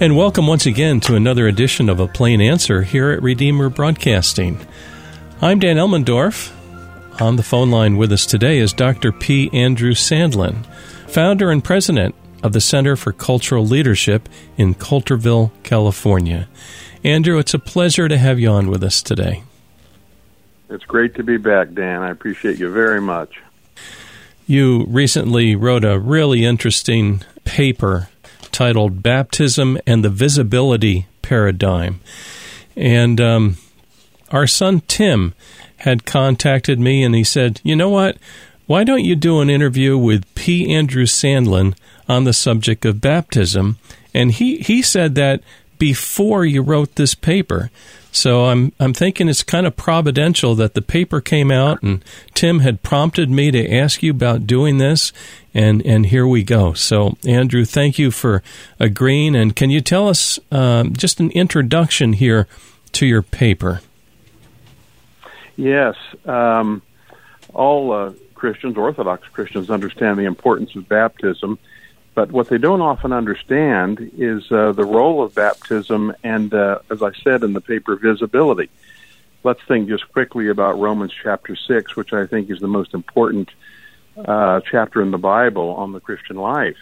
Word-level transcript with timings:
And 0.00 0.16
welcome 0.16 0.46
once 0.46 0.64
again 0.64 1.00
to 1.00 1.16
another 1.16 1.48
edition 1.48 1.88
of 1.88 1.98
A 1.98 2.06
Plain 2.06 2.40
Answer 2.40 2.82
here 2.82 3.10
at 3.10 3.20
Redeemer 3.20 3.68
Broadcasting. 3.68 4.64
I'm 5.42 5.58
Dan 5.58 5.76
Elmendorf. 5.76 6.52
On 7.20 7.34
the 7.34 7.42
phone 7.42 7.72
line 7.72 7.96
with 7.96 8.12
us 8.12 8.24
today 8.24 8.58
is 8.58 8.72
Dr. 8.72 9.10
P. 9.10 9.50
Andrew 9.52 9.94
Sandlin, 9.94 10.64
founder 11.08 11.50
and 11.50 11.64
president 11.64 12.14
of 12.44 12.52
the 12.52 12.60
Center 12.60 12.94
for 12.94 13.12
Cultural 13.12 13.66
Leadership 13.66 14.28
in 14.56 14.76
Coulterville, 14.76 15.50
California. 15.64 16.46
Andrew, 17.02 17.36
it's 17.38 17.54
a 17.54 17.58
pleasure 17.58 18.06
to 18.06 18.18
have 18.18 18.38
you 18.38 18.50
on 18.50 18.70
with 18.70 18.84
us 18.84 19.02
today. 19.02 19.42
It's 20.70 20.84
great 20.84 21.16
to 21.16 21.24
be 21.24 21.38
back, 21.38 21.74
Dan. 21.74 22.02
I 22.02 22.10
appreciate 22.10 22.60
you 22.60 22.72
very 22.72 23.00
much. 23.00 23.40
You 24.46 24.84
recently 24.84 25.56
wrote 25.56 25.84
a 25.84 25.98
really 25.98 26.44
interesting 26.44 27.24
paper 27.42 28.10
titled 28.58 29.04
Baptism 29.04 29.78
and 29.86 30.04
the 30.04 30.08
Visibility 30.08 31.06
Paradigm. 31.22 32.00
And 32.74 33.20
um, 33.20 33.56
our 34.32 34.48
son 34.48 34.82
Tim 34.88 35.32
had 35.76 36.04
contacted 36.04 36.80
me 36.80 37.04
and 37.04 37.14
he 37.14 37.22
said, 37.22 37.60
You 37.62 37.76
know 37.76 37.88
what? 37.88 38.16
Why 38.66 38.82
don't 38.82 39.04
you 39.04 39.14
do 39.14 39.38
an 39.40 39.48
interview 39.48 39.96
with 39.96 40.34
P. 40.34 40.74
Andrew 40.74 41.04
Sandlin 41.04 41.76
on 42.08 42.24
the 42.24 42.32
subject 42.32 42.84
of 42.84 43.00
baptism? 43.00 43.78
And 44.12 44.32
he, 44.32 44.56
he 44.56 44.82
said 44.82 45.14
that 45.14 45.40
before 45.78 46.44
you 46.44 46.60
wrote 46.60 46.96
this 46.96 47.14
paper. 47.14 47.70
So 48.18 48.46
I'm 48.46 48.72
I'm 48.80 48.92
thinking 48.92 49.28
it's 49.28 49.44
kind 49.44 49.64
of 49.64 49.76
providential 49.76 50.56
that 50.56 50.74
the 50.74 50.82
paper 50.82 51.20
came 51.20 51.52
out 51.52 51.80
and 51.82 52.04
Tim 52.34 52.60
had 52.60 52.82
prompted 52.82 53.30
me 53.30 53.52
to 53.52 53.72
ask 53.72 54.02
you 54.02 54.10
about 54.10 54.44
doing 54.44 54.78
this 54.78 55.12
and 55.54 55.80
and 55.86 56.06
here 56.06 56.26
we 56.26 56.42
go. 56.42 56.72
So 56.72 57.16
Andrew, 57.24 57.64
thank 57.64 57.96
you 57.96 58.10
for 58.10 58.42
agreeing 58.80 59.36
and 59.36 59.54
can 59.54 59.70
you 59.70 59.80
tell 59.80 60.08
us 60.08 60.40
um, 60.50 60.94
just 60.94 61.20
an 61.20 61.30
introduction 61.30 62.12
here 62.12 62.48
to 62.92 63.06
your 63.06 63.22
paper? 63.22 63.82
Yes, 65.54 65.94
um, 66.24 66.82
all 67.54 67.92
uh, 67.92 68.12
Christians, 68.34 68.76
Orthodox 68.76 69.26
Christians, 69.28 69.70
understand 69.70 70.18
the 70.18 70.24
importance 70.24 70.74
of 70.74 70.88
baptism 70.88 71.58
but 72.18 72.32
what 72.32 72.48
they 72.48 72.58
don't 72.58 72.80
often 72.80 73.12
understand 73.12 74.10
is 74.18 74.50
uh, 74.50 74.72
the 74.72 74.84
role 74.84 75.22
of 75.22 75.36
baptism 75.36 76.12
and, 76.24 76.52
uh, 76.52 76.80
as 76.90 77.00
I 77.00 77.12
said 77.12 77.44
in 77.44 77.52
the 77.52 77.60
paper, 77.60 77.94
visibility. 77.94 78.70
Let's 79.44 79.60
think 79.68 79.88
just 79.88 80.10
quickly 80.12 80.48
about 80.48 80.80
Romans 80.80 81.12
chapter 81.22 81.54
6, 81.54 81.94
which 81.94 82.12
I 82.12 82.26
think 82.26 82.50
is 82.50 82.58
the 82.58 82.66
most 82.66 82.92
important 82.92 83.50
uh, 84.16 84.62
chapter 84.68 85.00
in 85.00 85.12
the 85.12 85.18
Bible 85.18 85.76
on 85.76 85.92
the 85.92 86.00
Christian 86.00 86.34
life, 86.34 86.76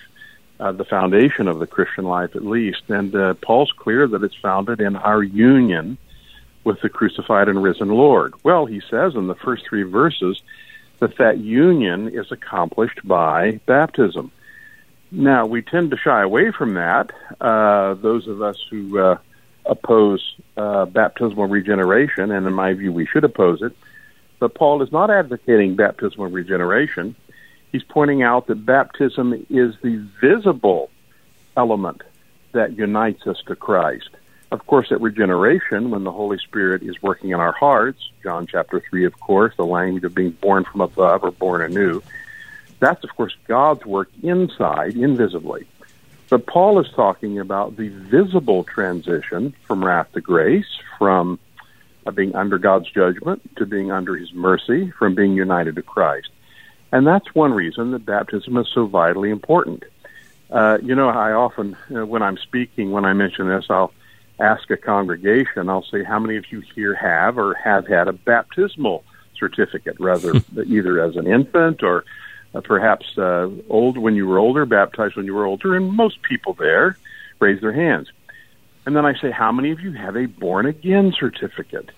uh, 0.58 0.72
the 0.72 0.86
foundation 0.86 1.48
of 1.48 1.58
the 1.58 1.66
Christian 1.66 2.06
life 2.06 2.34
at 2.34 2.46
least. 2.46 2.84
And 2.88 3.14
uh, 3.14 3.34
Paul's 3.34 3.72
clear 3.72 4.08
that 4.08 4.22
it's 4.22 4.36
founded 4.36 4.80
in 4.80 4.96
our 4.96 5.22
union 5.22 5.98
with 6.64 6.80
the 6.80 6.88
crucified 6.88 7.50
and 7.50 7.62
risen 7.62 7.88
Lord. 7.88 8.32
Well, 8.42 8.64
he 8.64 8.80
says 8.88 9.14
in 9.14 9.26
the 9.26 9.34
first 9.34 9.66
three 9.68 9.82
verses 9.82 10.40
that 10.98 11.18
that 11.18 11.36
union 11.36 12.08
is 12.08 12.32
accomplished 12.32 13.06
by 13.06 13.60
baptism. 13.66 14.32
Now, 15.10 15.46
we 15.46 15.62
tend 15.62 15.90
to 15.92 15.96
shy 15.96 16.22
away 16.22 16.50
from 16.50 16.74
that. 16.74 17.12
Uh, 17.40 17.94
those 17.94 18.26
of 18.26 18.42
us 18.42 18.56
who 18.70 18.98
uh, 18.98 19.18
oppose 19.64 20.34
uh, 20.56 20.86
baptismal 20.86 21.46
regeneration, 21.46 22.30
and 22.30 22.46
in 22.46 22.52
my 22.52 22.72
view, 22.72 22.92
we 22.92 23.06
should 23.06 23.24
oppose 23.24 23.62
it. 23.62 23.72
But 24.38 24.54
Paul 24.54 24.82
is 24.82 24.92
not 24.92 25.10
advocating 25.10 25.76
baptismal 25.76 26.28
regeneration. 26.28 27.14
He's 27.72 27.84
pointing 27.84 28.22
out 28.22 28.46
that 28.48 28.66
baptism 28.66 29.46
is 29.48 29.74
the 29.82 30.06
visible 30.20 30.90
element 31.56 32.02
that 32.52 32.76
unites 32.76 33.26
us 33.26 33.42
to 33.46 33.56
Christ. 33.56 34.10
Of 34.52 34.66
course, 34.66 34.92
at 34.92 35.00
regeneration, 35.00 35.90
when 35.90 36.04
the 36.04 36.12
Holy 36.12 36.38
Spirit 36.38 36.82
is 36.82 37.02
working 37.02 37.30
in 37.30 37.40
our 37.40 37.52
hearts, 37.52 38.10
John 38.22 38.46
chapter 38.46 38.80
3, 38.90 39.04
of 39.04 39.18
course, 39.18 39.54
the 39.56 39.66
language 39.66 40.04
of 40.04 40.14
being 40.14 40.30
born 40.30 40.64
from 40.64 40.80
above 40.80 41.24
or 41.24 41.32
born 41.32 41.62
anew, 41.62 42.02
that's, 42.78 43.02
of 43.04 43.10
course, 43.16 43.34
God's 43.46 43.84
work 43.84 44.10
inside, 44.22 44.96
invisibly. 44.96 45.66
But 46.28 46.46
Paul 46.46 46.80
is 46.80 46.90
talking 46.94 47.38
about 47.38 47.76
the 47.76 47.88
visible 47.88 48.64
transition 48.64 49.54
from 49.66 49.84
wrath 49.84 50.12
to 50.12 50.20
grace, 50.20 50.66
from 50.98 51.38
uh, 52.06 52.10
being 52.10 52.34
under 52.34 52.58
God's 52.58 52.90
judgment 52.90 53.56
to 53.56 53.66
being 53.66 53.92
under 53.92 54.16
his 54.16 54.32
mercy, 54.32 54.90
from 54.90 55.14
being 55.14 55.34
united 55.34 55.76
to 55.76 55.82
Christ. 55.82 56.28
And 56.92 57.06
that's 57.06 57.34
one 57.34 57.52
reason 57.52 57.92
that 57.92 58.04
baptism 58.04 58.56
is 58.56 58.68
so 58.72 58.86
vitally 58.86 59.30
important. 59.30 59.84
Uh, 60.50 60.78
you 60.82 60.94
know, 60.94 61.08
I 61.08 61.32
often, 61.32 61.76
uh, 61.94 62.06
when 62.06 62.22
I'm 62.22 62.36
speaking, 62.38 62.92
when 62.92 63.04
I 63.04 63.12
mention 63.12 63.48
this, 63.48 63.66
I'll 63.68 63.92
ask 64.38 64.70
a 64.70 64.76
congregation, 64.76 65.68
I'll 65.68 65.84
say, 65.84 66.04
how 66.04 66.18
many 66.18 66.36
of 66.36 66.50
you 66.52 66.60
here 66.74 66.94
have 66.94 67.38
or 67.38 67.54
have 67.54 67.86
had 67.86 68.06
a 68.06 68.12
baptismal 68.12 69.02
certificate, 69.36 69.96
rather, 69.98 70.34
either 70.66 71.02
as 71.02 71.16
an 71.16 71.26
infant 71.26 71.82
or 71.82 72.04
uh, 72.56 72.60
perhaps 72.62 73.18
uh, 73.18 73.48
old 73.68 73.98
when 73.98 74.14
you 74.14 74.26
were 74.26 74.38
older, 74.38 74.64
baptized 74.64 75.16
when 75.16 75.26
you 75.26 75.34
were 75.34 75.44
older, 75.44 75.76
and 75.76 75.92
most 75.92 76.22
people 76.22 76.54
there 76.54 76.96
raise 77.38 77.60
their 77.60 77.72
hands. 77.72 78.08
And 78.86 78.96
then 78.96 79.04
I 79.04 79.18
say, 79.20 79.30
How 79.30 79.52
many 79.52 79.72
of 79.72 79.80
you 79.80 79.92
have 79.92 80.16
a 80.16 80.26
born 80.26 80.66
again 80.66 81.12
certificate? 81.18 81.90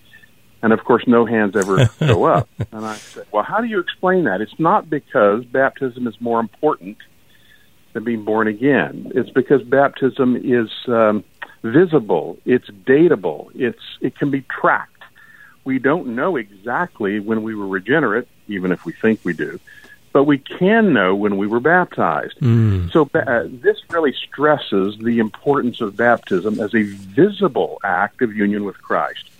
And 0.60 0.72
of 0.72 0.82
course, 0.82 1.04
no 1.06 1.24
hands 1.24 1.54
ever 1.54 1.88
go 2.00 2.24
up. 2.24 2.48
And 2.72 2.84
I 2.84 2.96
say, 2.96 3.22
Well, 3.30 3.44
how 3.44 3.60
do 3.60 3.68
you 3.68 3.78
explain 3.78 4.24
that? 4.24 4.40
It's 4.40 4.58
not 4.58 4.90
because 4.90 5.44
baptism 5.44 6.06
is 6.06 6.20
more 6.20 6.40
important 6.40 6.96
than 7.92 8.04
being 8.04 8.24
born 8.24 8.48
again. 8.48 9.12
It's 9.14 9.30
because 9.30 9.62
baptism 9.62 10.36
is 10.36 10.70
um, 10.88 11.24
visible, 11.62 12.36
it's 12.44 12.68
datable, 12.68 13.50
it's, 13.54 13.82
it 14.00 14.18
can 14.18 14.30
be 14.30 14.42
tracked. 14.42 14.94
We 15.64 15.78
don't 15.78 16.16
know 16.16 16.36
exactly 16.36 17.20
when 17.20 17.42
we 17.42 17.54
were 17.54 17.66
regenerate, 17.66 18.26
even 18.46 18.72
if 18.72 18.84
we 18.84 18.92
think 18.92 19.20
we 19.24 19.34
do 19.34 19.60
but 20.18 20.24
we 20.24 20.38
can 20.38 20.92
know 20.92 21.14
when 21.14 21.36
we 21.36 21.46
were 21.46 21.60
baptized. 21.60 22.40
Mm. 22.40 22.90
So 22.90 23.08
uh, 23.14 23.44
this 23.46 23.76
really 23.88 24.12
stresses 24.12 24.98
the 24.98 25.20
importance 25.20 25.80
of 25.80 25.96
baptism 25.96 26.58
as 26.58 26.74
a 26.74 26.82
visible 26.82 27.78
act 27.84 28.20
of 28.20 28.34
union 28.34 28.64
with 28.64 28.82
Christ. 28.82 29.30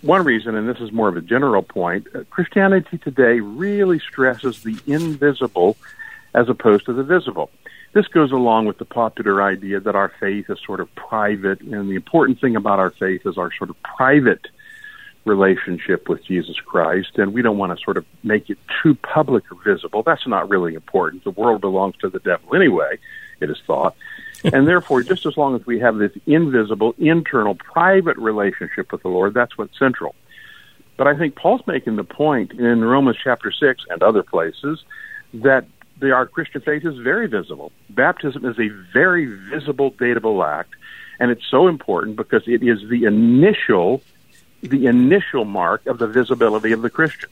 One 0.00 0.24
reason, 0.24 0.54
and 0.54 0.66
this 0.66 0.78
is 0.78 0.92
more 0.92 1.08
of 1.08 1.18
a 1.18 1.20
general 1.20 1.60
point, 1.60 2.06
uh, 2.14 2.24
Christianity 2.30 2.96
today 2.96 3.40
really 3.40 3.98
stresses 3.98 4.62
the 4.62 4.78
invisible 4.86 5.76
as 6.32 6.48
opposed 6.48 6.86
to 6.86 6.94
the 6.94 7.02
visible. 7.02 7.50
This 7.92 8.08
goes 8.08 8.32
along 8.32 8.64
with 8.64 8.78
the 8.78 8.86
popular 8.86 9.42
idea 9.42 9.78
that 9.78 9.94
our 9.94 10.10
faith 10.18 10.48
is 10.48 10.58
sort 10.64 10.80
of 10.80 10.88
private, 10.94 11.60
and 11.60 11.90
the 11.90 11.96
important 11.96 12.40
thing 12.40 12.56
about 12.56 12.78
our 12.78 12.92
faith 12.92 13.26
is 13.26 13.36
our 13.36 13.52
sort 13.52 13.68
of 13.68 13.76
private 13.82 14.46
relationship 15.24 16.08
with 16.08 16.24
Jesus 16.24 16.56
Christ, 16.60 17.18
and 17.18 17.32
we 17.32 17.42
don't 17.42 17.58
want 17.58 17.76
to 17.76 17.84
sort 17.84 17.96
of 17.96 18.06
make 18.22 18.50
it 18.50 18.58
too 18.82 18.94
public 18.94 19.44
or 19.52 19.62
visible. 19.62 20.02
That's 20.02 20.26
not 20.26 20.48
really 20.48 20.74
important. 20.74 21.24
The 21.24 21.30
world 21.30 21.60
belongs 21.60 21.96
to 22.00 22.08
the 22.08 22.20
devil 22.20 22.54
anyway, 22.54 22.98
it 23.40 23.50
is 23.50 23.58
thought. 23.66 23.94
and 24.44 24.66
therefore, 24.66 25.02
just 25.02 25.26
as 25.26 25.36
long 25.36 25.56
as 25.56 25.66
we 25.66 25.80
have 25.80 25.96
this 25.96 26.12
invisible, 26.26 26.94
internal, 26.98 27.54
private 27.54 28.16
relationship 28.16 28.92
with 28.92 29.02
the 29.02 29.08
Lord, 29.08 29.34
that's 29.34 29.58
what's 29.58 29.78
central. 29.78 30.14
But 30.96 31.06
I 31.06 31.16
think 31.16 31.36
Paul's 31.36 31.66
making 31.66 31.96
the 31.96 32.04
point 32.04 32.52
in 32.52 32.84
Romans 32.84 33.16
chapter 33.22 33.52
6 33.52 33.84
and 33.88 34.02
other 34.02 34.22
places 34.22 34.82
that 35.34 35.66
the, 36.00 36.12
our 36.12 36.26
Christian 36.26 36.60
faith 36.60 36.84
is 36.84 36.98
very 36.98 37.26
visible. 37.26 37.72
Baptism 37.90 38.44
is 38.44 38.58
a 38.58 38.68
very 38.92 39.26
visible, 39.26 39.92
datable 39.92 40.46
act, 40.46 40.74
and 41.18 41.30
it's 41.30 41.46
so 41.48 41.68
important 41.68 42.16
because 42.16 42.42
it 42.46 42.62
is 42.62 42.78
the 42.88 43.04
initial 43.04 44.02
the 44.62 44.86
initial 44.86 45.44
mark 45.44 45.86
of 45.86 45.98
the 45.98 46.06
visibility 46.06 46.72
of 46.72 46.82
the 46.82 46.90
Christian. 46.90 47.28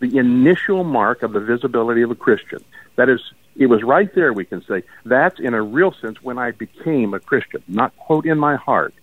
The 0.00 0.18
initial 0.18 0.84
mark 0.84 1.22
of 1.22 1.32
the 1.32 1.40
visibility 1.40 2.02
of 2.02 2.10
a 2.10 2.14
Christian. 2.14 2.64
That 2.96 3.08
is, 3.08 3.20
it 3.56 3.66
was 3.66 3.82
right 3.82 4.12
there, 4.14 4.32
we 4.32 4.44
can 4.44 4.64
say. 4.64 4.82
That's 5.04 5.40
in 5.40 5.54
a 5.54 5.62
real 5.62 5.92
sense 5.92 6.22
when 6.22 6.38
I 6.38 6.52
became 6.52 7.14
a 7.14 7.20
Christian. 7.20 7.62
Not, 7.66 7.96
quote, 7.96 8.26
in 8.26 8.38
my 8.38 8.56
heart, 8.56 8.94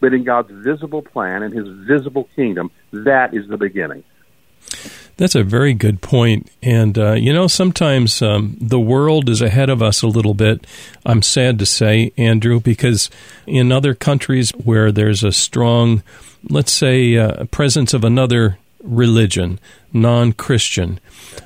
but 0.00 0.12
in 0.12 0.24
God's 0.24 0.50
visible 0.50 1.02
plan 1.02 1.42
and 1.42 1.52
his 1.54 1.68
visible 1.68 2.28
kingdom. 2.36 2.70
That 2.92 3.34
is 3.34 3.48
the 3.48 3.56
beginning. 3.56 4.04
That's 5.18 5.34
a 5.34 5.42
very 5.42 5.74
good 5.74 6.00
point. 6.00 6.50
And, 6.62 6.96
uh, 6.96 7.12
you 7.12 7.32
know, 7.32 7.46
sometimes 7.46 8.22
um, 8.22 8.56
the 8.60 8.80
world 8.80 9.28
is 9.28 9.42
ahead 9.42 9.68
of 9.68 9.82
us 9.82 10.00
a 10.00 10.06
little 10.06 10.34
bit. 10.34 10.66
I'm 11.04 11.22
sad 11.22 11.58
to 11.58 11.66
say, 11.66 12.12
Andrew, 12.16 12.60
because 12.60 13.10
in 13.46 13.70
other 13.70 13.94
countries 13.94 14.50
where 14.50 14.90
there's 14.90 15.22
a 15.22 15.32
strong 15.32 16.02
let's 16.48 16.72
say, 16.72 17.16
uh, 17.16 17.44
presence 17.46 17.94
of 17.94 18.04
another 18.04 18.58
religion, 18.82 19.58
non 19.92 20.32
Christian. 20.32 21.00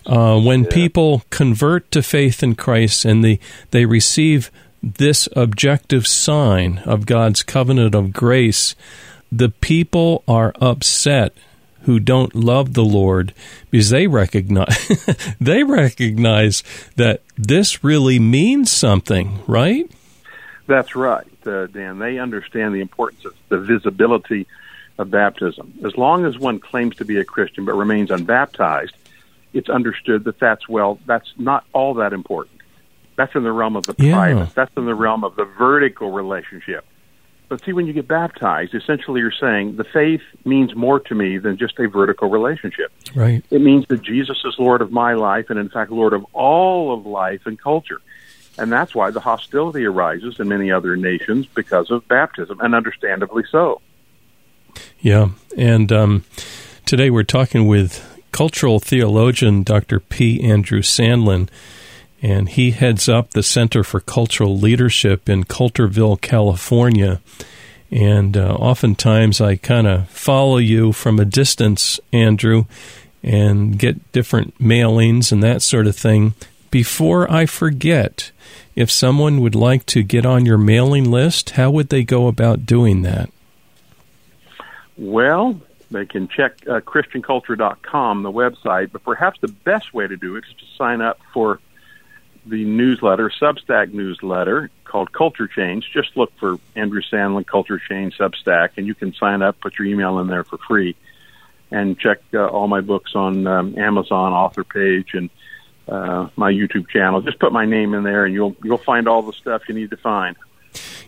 Uh, 0.07 0.41
when 0.41 0.65
yeah. 0.65 0.71
people 0.71 1.23
convert 1.31 1.91
to 1.91 2.03
faith 2.03 2.43
in 2.43 2.55
Christ 2.55 3.05
and 3.05 3.25
they, 3.25 3.39
they 3.71 3.85
receive 3.85 4.51
this 4.83 5.29
objective 5.37 6.07
sign 6.07 6.79
of 6.85 7.07
God's 7.07 7.43
covenant 7.43 7.95
of 7.95 8.13
grace, 8.13 8.75
the 9.31 9.49
people 9.49 10.25
are 10.27 10.53
upset 10.61 11.35
who 11.85 11.99
don't 12.01 12.35
love 12.35 12.75
the 12.75 12.85
Lord 12.85 13.35
because 13.71 13.91
they 13.91 14.07
recognize 14.07 15.37
they 15.41 15.63
recognize 15.65 16.63
that 16.97 17.23
this 17.37 17.83
really 17.85 18.19
means 18.19 18.71
something, 18.71 19.41
right? 19.47 19.91
That's 20.67 20.95
right. 20.95 21.27
uh, 21.47 21.67
Dan. 21.67 21.99
They 21.99 22.19
understand 22.19 22.75
the 22.75 22.81
importance 22.81 23.25
of 23.25 23.35
the 23.49 23.59
visibility 23.59 24.47
of 24.99 25.11
baptism. 25.11 25.75
As 25.85 25.97
long 25.97 26.25
as 26.25 26.39
one 26.39 26.61
claims 26.61 26.97
to 26.97 27.05
be 27.05 27.19
a 27.19 27.25
Christian 27.25 27.65
but 27.65 27.75
remains 27.75 28.11
unbaptized, 28.11 28.95
it's 29.53 29.69
understood 29.69 30.25
that 30.25 30.39
that's 30.39 30.69
well, 30.69 30.99
that's 31.07 31.33
not 31.37 31.65
all 31.73 31.95
that 31.95 32.13
important. 32.13 32.61
That's 33.17 33.35
in 33.35 33.43
the 33.43 33.53
realm 33.53 33.77
of 33.77 33.85
the 33.87 33.95
Yeah. 33.99 34.15
private. 34.15 34.55
That's 34.55 34.71
in 34.77 34.87
the 34.87 34.95
realm 34.95 35.25
of 35.25 35.37
the 35.37 35.45
vertical 35.45 36.11
relationship. 36.13 36.85
But 37.53 37.63
see, 37.67 37.75
when 37.75 37.87
you 37.87 37.93
get 37.93 38.09
baptized, 38.09 38.75
essentially 38.75 39.21
you're 39.21 39.31
saying 39.31 39.77
the 39.77 39.85
faith 39.85 40.23
means 40.47 40.75
more 40.75 40.99
to 41.01 41.15
me 41.15 41.37
than 41.37 41.59
just 41.59 41.79
a 41.79 41.87
vertical 41.87 42.31
relationship. 42.31 42.91
Right. 43.15 43.45
It 43.51 43.61
means 43.61 43.87
that 43.89 44.01
Jesus 44.01 44.43
is 44.47 44.55
Lord 44.59 44.81
of 44.81 44.91
my 44.91 45.13
life 45.13 45.51
and, 45.51 45.59
in 45.59 45.69
fact, 45.69 45.91
Lord 45.91 46.15
of 46.15 46.25
all 46.33 46.95
of 46.95 47.05
life 47.05 47.43
and 47.45 47.61
culture. 47.61 48.01
And 48.57 48.73
that's 48.73 48.95
why 48.95 49.11
the 49.11 49.21
hostility 49.21 49.85
arises 49.85 50.41
in 50.41 50.49
many 50.49 50.73
other 50.73 50.97
nations 50.97 51.45
because 51.45 51.91
of 51.91 52.09
baptism, 52.09 52.59
and 52.61 52.75
understandably 52.75 53.45
so. 53.51 53.83
Yeah. 55.01 55.33
And 55.55 55.93
um, 55.93 56.25
today 56.87 57.11
we're 57.11 57.23
talking 57.23 57.67
with 57.67 58.25
cultural 58.33 58.81
theologian 58.81 59.63
Dr. 59.63 60.01
P. 60.01 60.43
Andrew 60.43 60.81
Sandlin, 60.81 61.51
and 62.23 62.49
he 62.49 62.71
heads 62.71 63.09
up 63.09 63.31
the 63.31 63.43
Center 63.43 63.83
for 63.83 63.99
Cultural 63.99 64.57
Leadership 64.57 65.29
in 65.29 65.43
Coulterville, 65.43 66.21
California. 66.21 67.21
And 67.91 68.37
uh, 68.37 68.55
oftentimes 68.55 69.41
I 69.41 69.57
kind 69.57 69.89
of 69.89 70.09
follow 70.09 70.59
you 70.59 70.93
from 70.93 71.19
a 71.19 71.25
distance, 71.25 71.99
Andrew, 72.13 72.65
and 73.23 73.77
get 73.77 74.13
different 74.13 74.57
mailings 74.59 75.33
and 75.33 75.43
that 75.43 75.63
sort 75.63 75.89
of 75.89 75.97
thing. 75.97 76.35
Before 76.71 77.31
I 77.31 77.45
forget, 77.45 78.31
if 78.77 78.91
someone 78.91 79.41
would 79.41 79.57
like 79.57 79.85
to 79.87 80.03
get 80.03 80.25
on 80.25 80.47
your 80.47 80.57
mailing 80.57 81.11
list, 81.11 81.51
how 81.51 81.71
would 81.73 81.89
they 81.89 82.05
go 82.05 82.29
about 82.29 82.65
doing 82.65 83.03
that? 83.03 83.31
Well, 84.97 85.61
they 85.91 86.07
can 86.07 86.29
check 86.29 86.67
uh, 86.67 86.81
ChristianCulture.com, 86.81 88.23
the 88.23 88.33
website, 88.33 88.93
but 88.93 89.03
perhaps 89.05 89.41
the 89.41 89.49
best 89.49 89.93
way 89.93 90.07
to 90.07 90.17
do 90.17 90.37
it 90.37 90.45
is 90.49 90.55
to 90.55 90.65
sign 90.79 91.03
up 91.03 91.19
for 91.35 91.59
the 92.47 92.65
newsletter, 92.65 93.31
Substack 93.41 93.93
newsletter 93.93 94.71
called 94.85 95.13
Culture 95.13 95.47
Change. 95.47 95.91
Just 95.93 96.17
look 96.17 96.33
for 96.39 96.59
Andrew 96.75 97.01
Sandlin 97.03 97.47
Culture 97.47 97.79
Change 97.79 98.17
Substack, 98.19 98.71
and 98.77 98.87
you 98.87 98.95
can 98.95 99.15
sign 99.15 99.43
up, 99.43 99.61
put 99.61 99.79
your 99.79 99.87
email 99.87 100.19
in 100.19 100.27
there 100.27 100.45
for 100.45 100.59
free, 100.59 100.97
and 101.71 101.99
check 101.99 102.21
uh, 102.35 102.47
all 102.47 102.69
my 102.69 102.81
books 102.81 103.15
on 103.15 103.47
um, 103.47 103.79
Amazon 103.79 104.33
author 104.33 104.65
page 104.65 105.15
and 105.15 105.31
uh, 105.89 106.29
my 106.37 106.53
YouTube 106.53 106.89
channel. 106.89 107.21
Just 107.23 107.39
put 107.39 107.53
my 107.53 107.65
name 107.65 107.95
in 107.95 108.03
there, 108.03 108.25
and 108.25 108.35
you'll 108.35 108.57
you'll 108.63 108.79
find 108.79 109.09
all 109.09 109.23
the 109.23 109.33
stuff 109.33 109.63
you 109.69 109.75
need 109.75 109.91
to 109.91 109.97
find. 109.97 110.37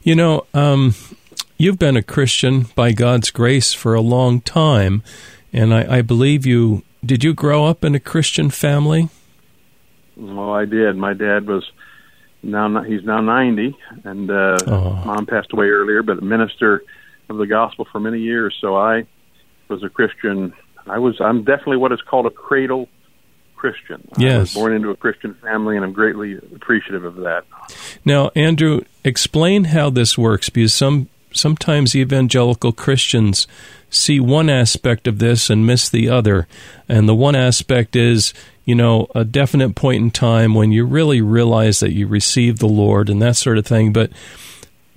You 0.02 0.14
know, 0.14 0.46
um, 0.54 0.94
you've 1.58 1.78
been 1.78 1.96
a 1.96 2.02
Christian 2.02 2.66
by 2.74 2.92
God's 2.92 3.30
grace 3.30 3.72
for 3.72 3.94
a 3.94 4.00
long 4.00 4.40
time, 4.40 5.02
and 5.52 5.74
I, 5.74 5.98
I 5.98 6.02
believe 6.02 6.46
you. 6.46 6.82
Did 7.04 7.22
you 7.22 7.34
grow 7.34 7.66
up 7.66 7.84
in 7.84 7.94
a 7.94 8.00
Christian 8.00 8.48
family? 8.48 9.10
Well, 10.16 10.52
I 10.52 10.64
did. 10.64 10.96
My 10.96 11.12
dad 11.14 11.46
was 11.46 11.64
now 12.42 12.82
he's 12.82 13.04
now 13.04 13.20
ninety, 13.20 13.76
and 14.04 14.30
uh, 14.30 14.60
Oh. 14.66 15.02
mom 15.06 15.26
passed 15.26 15.52
away 15.52 15.66
earlier, 15.66 16.02
but 16.02 16.18
a 16.18 16.22
minister 16.22 16.82
of 17.28 17.38
the 17.38 17.46
gospel 17.46 17.86
for 17.90 18.00
many 18.00 18.18
years. 18.20 18.54
So 18.60 18.76
I 18.76 19.06
was 19.68 19.82
a 19.82 19.88
Christian. 19.88 20.52
I 20.86 20.98
was. 20.98 21.20
I'm 21.20 21.44
definitely 21.44 21.78
what 21.78 21.92
is 21.92 22.00
called 22.02 22.26
a 22.26 22.30
cradle 22.30 22.88
Christian. 23.56 24.06
I 24.16 24.20
Yes. 24.20 24.40
was 24.40 24.54
born 24.54 24.72
into 24.74 24.90
a 24.90 24.96
Christian 24.96 25.34
family, 25.42 25.76
and 25.76 25.84
I'm 25.84 25.92
greatly 25.94 26.34
appreciative 26.54 27.04
of 27.04 27.16
that. 27.16 27.44
Now, 28.04 28.30
Andrew, 28.36 28.82
explain 29.04 29.64
how 29.64 29.88
this 29.90 30.18
works 30.18 30.50
because 30.50 30.74
some 30.74 31.08
sometimes 31.32 31.96
evangelical 31.96 32.72
Christians 32.72 33.48
see 33.94 34.20
one 34.20 34.50
aspect 34.50 35.06
of 35.06 35.18
this 35.18 35.50
and 35.50 35.66
miss 35.66 35.88
the 35.88 36.08
other. 36.08 36.46
And 36.88 37.08
the 37.08 37.14
one 37.14 37.36
aspect 37.36 37.96
is, 37.96 38.34
you 38.64 38.74
know, 38.74 39.06
a 39.14 39.24
definite 39.24 39.74
point 39.74 40.02
in 40.02 40.10
time 40.10 40.54
when 40.54 40.72
you 40.72 40.84
really 40.84 41.20
realize 41.20 41.80
that 41.80 41.92
you 41.92 42.06
received 42.06 42.58
the 42.58 42.66
Lord 42.66 43.08
and 43.08 43.22
that 43.22 43.36
sort 43.36 43.58
of 43.58 43.66
thing. 43.66 43.92
But 43.92 44.10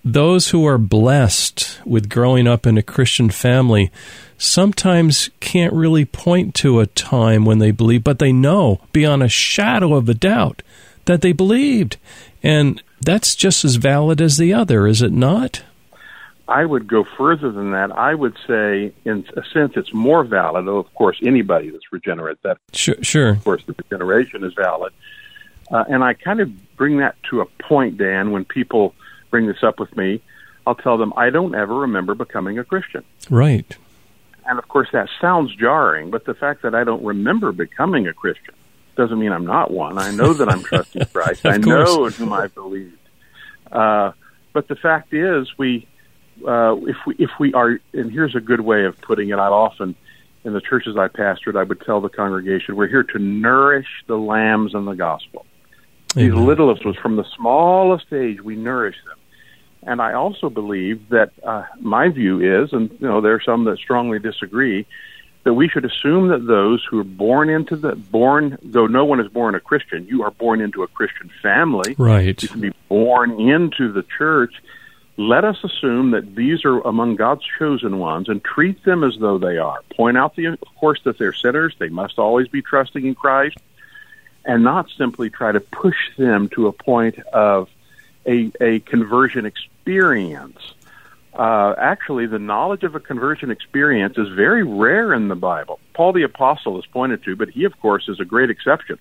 those 0.04 0.50
who 0.50 0.66
are 0.66 0.78
blessed 0.78 1.80
with 1.86 2.10
growing 2.10 2.48
up 2.48 2.66
in 2.66 2.78
a 2.78 2.84
Christian 2.84 3.30
family 3.30 3.92
sometimes 4.38 5.30
can't 5.40 5.74
really 5.74 6.06
point 6.06 6.54
to 6.56 6.80
a 6.80 6.86
time 6.88 7.44
when 7.44 7.60
they 7.60 7.72
believe, 7.72 8.04
but 8.04 8.20
they 8.20 8.32
know 8.32 8.80
beyond 8.94 9.24
a 9.24 9.30
shadow 9.30 9.96
of 9.96 10.08
a 10.08 10.14
doubt 10.14 10.62
that 11.06 11.22
they 11.22 11.32
believed. 11.32 11.98
And 12.44 12.82
that's 13.02 13.36
just 13.36 13.66
as 13.66 13.76
valid 13.76 14.22
as 14.22 14.38
the 14.38 14.54
other, 14.54 14.88
is 14.88 15.02
it 15.02 15.12
not? 15.12 15.64
I 16.48 16.66
would 16.66 16.88
go 16.88 17.04
further 17.04 17.52
than 17.52 17.72
that. 17.72 17.92
I 17.92 18.14
would 18.16 18.36
say, 18.48 18.94
in 19.06 19.26
a 19.36 19.44
sense, 19.54 19.74
it's 19.76 19.94
more 19.94 20.24
valid. 20.24 20.66
Though, 20.66 20.78
of 20.78 20.94
course, 20.94 21.20
anybody 21.24 21.70
that's 21.70 21.92
regenerate, 21.92 22.42
that 22.44 22.58
Sure. 22.74 22.96
sure. 23.02 23.30
of 23.32 23.44
course, 23.44 23.64
the 23.66 23.74
regeneration 23.78 24.44
is 24.44 24.54
valid. 24.54 24.94
Uh, 25.70 25.84
and 25.90 26.04
I 26.04 26.14
kind 26.14 26.40
of 26.40 26.50
bring 26.78 26.98
that 26.98 27.16
to 27.30 27.42
a 27.42 27.46
point, 27.46 27.98
Dan, 27.98 28.32
when 28.32 28.46
people 28.46 28.96
bring 29.30 29.48
this 29.48 29.62
up 29.64 29.80
with 29.80 29.96
me. 29.98 30.22
I'll 30.66 30.76
tell 30.76 30.98
them, 30.98 31.14
I 31.16 31.30
don't 31.30 31.56
ever 31.56 31.76
remember 31.76 32.14
becoming 32.16 32.60
a 32.60 32.64
Christian. 32.64 33.04
Right. 33.30 33.78
And 34.46 34.60
of 34.60 34.68
course, 34.68 34.88
that 34.94 35.10
sounds 35.20 35.54
jarring, 35.56 36.10
but 36.10 36.26
the 36.26 36.34
fact 36.34 36.62
that 36.64 36.74
I 36.74 36.84
don't 36.84 37.04
remember 37.04 37.52
becoming 37.52 38.08
a 38.08 38.14
Christian 38.14 38.54
doesn't 38.96 39.20
mean 39.20 39.32
I'm 39.32 39.46
not 39.46 39.72
one. 39.72 39.98
I 39.98 40.12
know 40.12 40.34
that 40.34 40.50
I'm 40.50 40.64
trusting 40.72 41.06
Christ. 41.08 41.46
I 41.46 41.58
know 41.58 42.06
in 42.06 42.14
whom 42.14 42.34
I 42.34 42.48
believe. 42.48 42.98
Uh, 43.72 44.12
but 44.54 44.68
the 44.68 44.76
fact 44.76 45.14
is, 45.14 45.48
we 45.58 45.88
uh, 46.46 46.76
if 46.82 46.98
we 47.06 47.16
if 47.18 47.30
we 47.40 47.54
are, 47.54 47.80
and 47.94 48.12
here's 48.12 48.36
a 48.36 48.42
good 48.42 48.62
way 48.62 48.86
of 48.86 49.00
putting 49.02 49.30
it. 49.30 49.36
I 49.36 49.48
often 49.48 49.96
in 50.44 50.54
the 50.54 50.62
churches 50.62 50.96
I 50.98 51.08
pastored, 51.10 51.60
I 51.60 51.64
would 51.64 51.82
tell 51.82 52.00
the 52.00 52.10
congregation, 52.10 52.76
we're 52.76 52.88
here 52.88 53.04
to 53.04 53.20
nourish 53.20 53.88
the 54.08 54.18
lambs 54.18 54.74
in 54.74 54.86
the 54.86 54.94
gospel. 54.94 55.46
These 56.16 56.34
littlest 56.34 56.86
ones, 56.86 56.98
from 56.98 57.18
the 57.18 57.26
smallest 57.36 58.12
age, 58.14 58.42
we 58.42 58.56
nourish 58.56 58.96
them. 59.06 59.18
And 59.84 60.02
I 60.02 60.14
also 60.14 60.50
believe 60.50 61.10
that 61.10 61.32
uh, 61.44 61.66
my 61.80 62.10
view 62.10 62.40
is, 62.40 62.72
and 62.72 62.90
you 62.92 63.08
know, 63.08 63.22
there 63.22 63.34
are 63.34 63.42
some 63.42 63.66
that 63.66 63.78
strongly 63.78 64.20
disagree, 64.20 64.86
that 65.44 65.54
we 65.54 65.70
should 65.70 65.86
assume 65.86 66.30
that 66.30 66.46
those 66.48 66.86
who 66.90 67.00
are 67.00 67.06
born 67.06 67.50
into 67.50 67.76
the 67.76 67.96
born, 67.96 68.58
though 68.64 68.88
no 68.88 69.06
one 69.06 69.20
is 69.20 69.28
born 69.28 69.54
a 69.54 69.60
Christian, 69.60 70.06
you 70.08 70.24
are 70.24 70.32
born 70.32 70.62
into 70.62 70.84
a 70.84 70.88
Christian 70.88 71.30
family. 71.42 71.96
Right. 71.98 72.42
You 72.42 72.50
can 72.50 72.62
be 72.62 72.74
born 72.90 73.40
into 73.40 73.92
the 73.92 74.04
church. 74.18 74.56
Let 75.20 75.44
us 75.44 75.64
assume 75.64 76.12
that 76.12 76.36
these 76.36 76.64
are 76.64 76.80
among 76.82 77.16
God's 77.16 77.44
chosen 77.58 77.98
ones 77.98 78.30
and 78.30 78.44
treat 78.44 78.84
them 78.84 79.04
as 79.04 79.18
though 79.18 79.40
they 79.40 79.58
are. 79.58 79.82
Point 79.96 80.16
out, 80.16 80.36
the, 80.36 80.46
of 80.46 80.76
course, 80.80 81.02
that 81.06 81.18
they're 81.18 81.34
sinners. 81.34 81.76
They 81.80 81.90
must 81.90 82.20
always 82.20 82.48
be 82.48 82.62
trusting 82.62 83.04
in 83.04 83.16
Christ 83.16 83.58
and 84.46 84.64
not 84.64 84.90
simply 84.96 85.32
try 85.32 85.52
to 85.52 85.60
push 85.60 86.16
them 86.18 86.50
to 86.50 86.68
a 86.68 86.72
point 86.72 87.18
of 87.34 87.68
a, 88.28 88.52
a 88.62 88.80
conversion 88.82 89.48
experience. 89.48 90.60
Uh, 91.34 91.74
actually, 91.78 92.28
the 92.28 92.40
knowledge 92.40 92.84
of 92.84 92.94
a 92.94 93.00
conversion 93.00 93.50
experience 93.50 94.18
is 94.20 94.30
very 94.30 94.64
rare 94.64 95.14
in 95.14 95.30
the 95.30 95.36
Bible. 95.36 95.80
Paul 95.94 96.14
the 96.14 96.24
Apostle 96.24 96.78
is 96.80 96.86
pointed 96.86 97.24
to, 97.24 97.36
but 97.36 97.50
he, 97.50 97.64
of 97.64 97.80
course, 97.80 98.08
is 98.08 98.20
a 98.20 98.26
great 98.26 98.52
exception. 98.52 99.00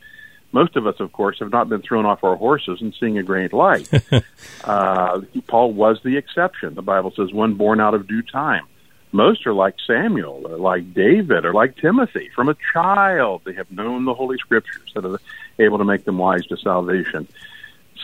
Most 0.57 0.75
of 0.75 0.87
us, 0.87 1.01
of 1.01 1.13
course, 1.13 1.39
have 1.41 1.53
not 1.53 1.69
been 1.69 1.83
thrown 1.83 2.07
off 2.07 2.25
our 2.25 2.35
horses 2.35 2.81
and 2.81 2.95
seeing 2.99 3.19
a 3.19 3.23
great 3.23 3.53
light. 3.53 3.91
uh, 4.65 5.21
Paul 5.47 5.75
was 5.75 6.01
the 6.03 6.17
exception. 6.17 6.75
The 6.75 6.81
Bible 6.81 7.13
says, 7.15 7.31
one 7.31 7.57
born 7.57 7.79
out 7.79 7.93
of 7.93 8.09
due 8.09 8.23
time. 8.23 8.65
Most 9.13 9.47
are 9.47 9.53
like 9.53 9.75
Samuel, 9.87 10.47
or 10.47 10.57
like 10.57 10.95
David, 10.95 11.45
or 11.45 11.53
like 11.53 11.77
Timothy. 11.77 12.31
From 12.35 12.49
a 12.49 12.57
child, 12.73 13.43
they 13.45 13.53
have 13.53 13.71
known 13.71 14.07
the 14.07 14.15
Holy 14.15 14.39
Scriptures 14.39 14.91
that 14.95 15.05
are 15.05 15.21
able 15.59 15.77
to 15.77 15.85
make 15.85 16.07
them 16.07 16.17
wise 16.17 16.47
to 16.47 16.57
salvation. 16.57 17.29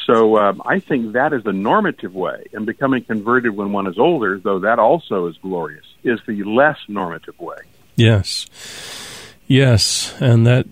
So 0.04 0.36
um, 0.36 0.60
I 0.66 0.78
think 0.78 1.12
that 1.12 1.32
is 1.32 1.44
the 1.44 1.54
normative 1.54 2.14
way, 2.14 2.48
and 2.52 2.66
becoming 2.66 3.02
converted 3.02 3.56
when 3.56 3.72
one 3.72 3.86
is 3.86 3.98
older, 3.98 4.38
though 4.38 4.58
that 4.58 4.78
also 4.78 5.26
is 5.26 5.38
glorious, 5.38 5.86
is 6.04 6.20
the 6.26 6.42
less 6.42 6.76
normative 6.86 7.40
way. 7.40 7.60
Yes. 7.96 8.44
Yes, 9.46 10.14
and 10.20 10.46
that 10.46 10.66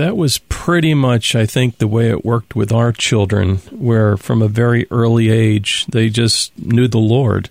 that 0.00 0.16
was 0.16 0.38
pretty 0.38 0.94
much 0.94 1.36
I 1.36 1.44
think 1.44 1.76
the 1.76 1.86
way 1.86 2.08
it 2.08 2.24
worked 2.24 2.56
with 2.56 2.72
our 2.72 2.90
children 2.90 3.56
where 3.70 4.16
from 4.16 4.40
a 4.40 4.48
very 4.48 4.86
early 4.90 5.28
age 5.28 5.84
they 5.88 6.08
just 6.08 6.58
knew 6.58 6.88
the 6.88 6.98
Lord. 6.98 7.50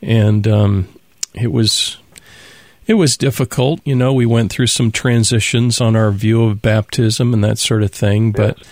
And 0.00 0.46
um, 0.46 0.88
it 1.34 1.50
was 1.50 1.96
it 2.86 2.94
was 2.94 3.16
difficult, 3.16 3.80
you 3.84 3.96
know, 3.96 4.12
we 4.12 4.26
went 4.26 4.52
through 4.52 4.68
some 4.68 4.92
transitions 4.92 5.80
on 5.80 5.96
our 5.96 6.12
view 6.12 6.44
of 6.44 6.62
baptism 6.62 7.34
and 7.34 7.42
that 7.42 7.58
sort 7.58 7.82
of 7.82 7.90
thing, 7.90 8.30
but 8.30 8.62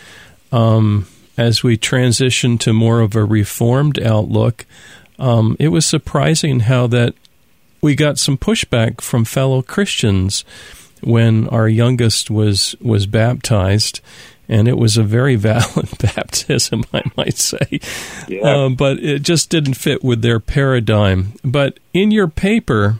um, 0.52 1.06
as 1.36 1.64
we 1.64 1.76
transitioned 1.76 2.60
to 2.60 2.72
more 2.72 3.00
of 3.00 3.16
a 3.16 3.24
reformed 3.24 4.00
outlook, 4.00 4.64
um, 5.18 5.56
it 5.58 5.68
was 5.68 5.84
surprising 5.84 6.60
how 6.60 6.86
that 6.86 7.12
we 7.80 7.96
got 7.96 8.18
some 8.18 8.38
pushback 8.38 9.00
from 9.00 9.24
fellow 9.24 9.62
Christians 9.62 10.44
when 11.02 11.48
our 11.48 11.68
youngest 11.68 12.30
was 12.30 12.74
was 12.80 13.06
baptized, 13.06 14.00
and 14.48 14.68
it 14.68 14.78
was 14.78 14.96
a 14.96 15.02
very 15.02 15.36
valid 15.50 15.88
baptism, 15.98 16.84
I 16.92 17.02
might 17.16 17.38
say. 17.38 17.80
Yeah. 18.28 18.64
Um, 18.64 18.74
but 18.74 18.98
it 18.98 19.22
just 19.22 19.50
didn't 19.50 19.74
fit 19.74 20.04
with 20.04 20.22
their 20.22 20.40
paradigm. 20.40 21.34
But 21.44 21.78
in 21.92 22.10
your 22.10 22.28
paper, 22.28 22.98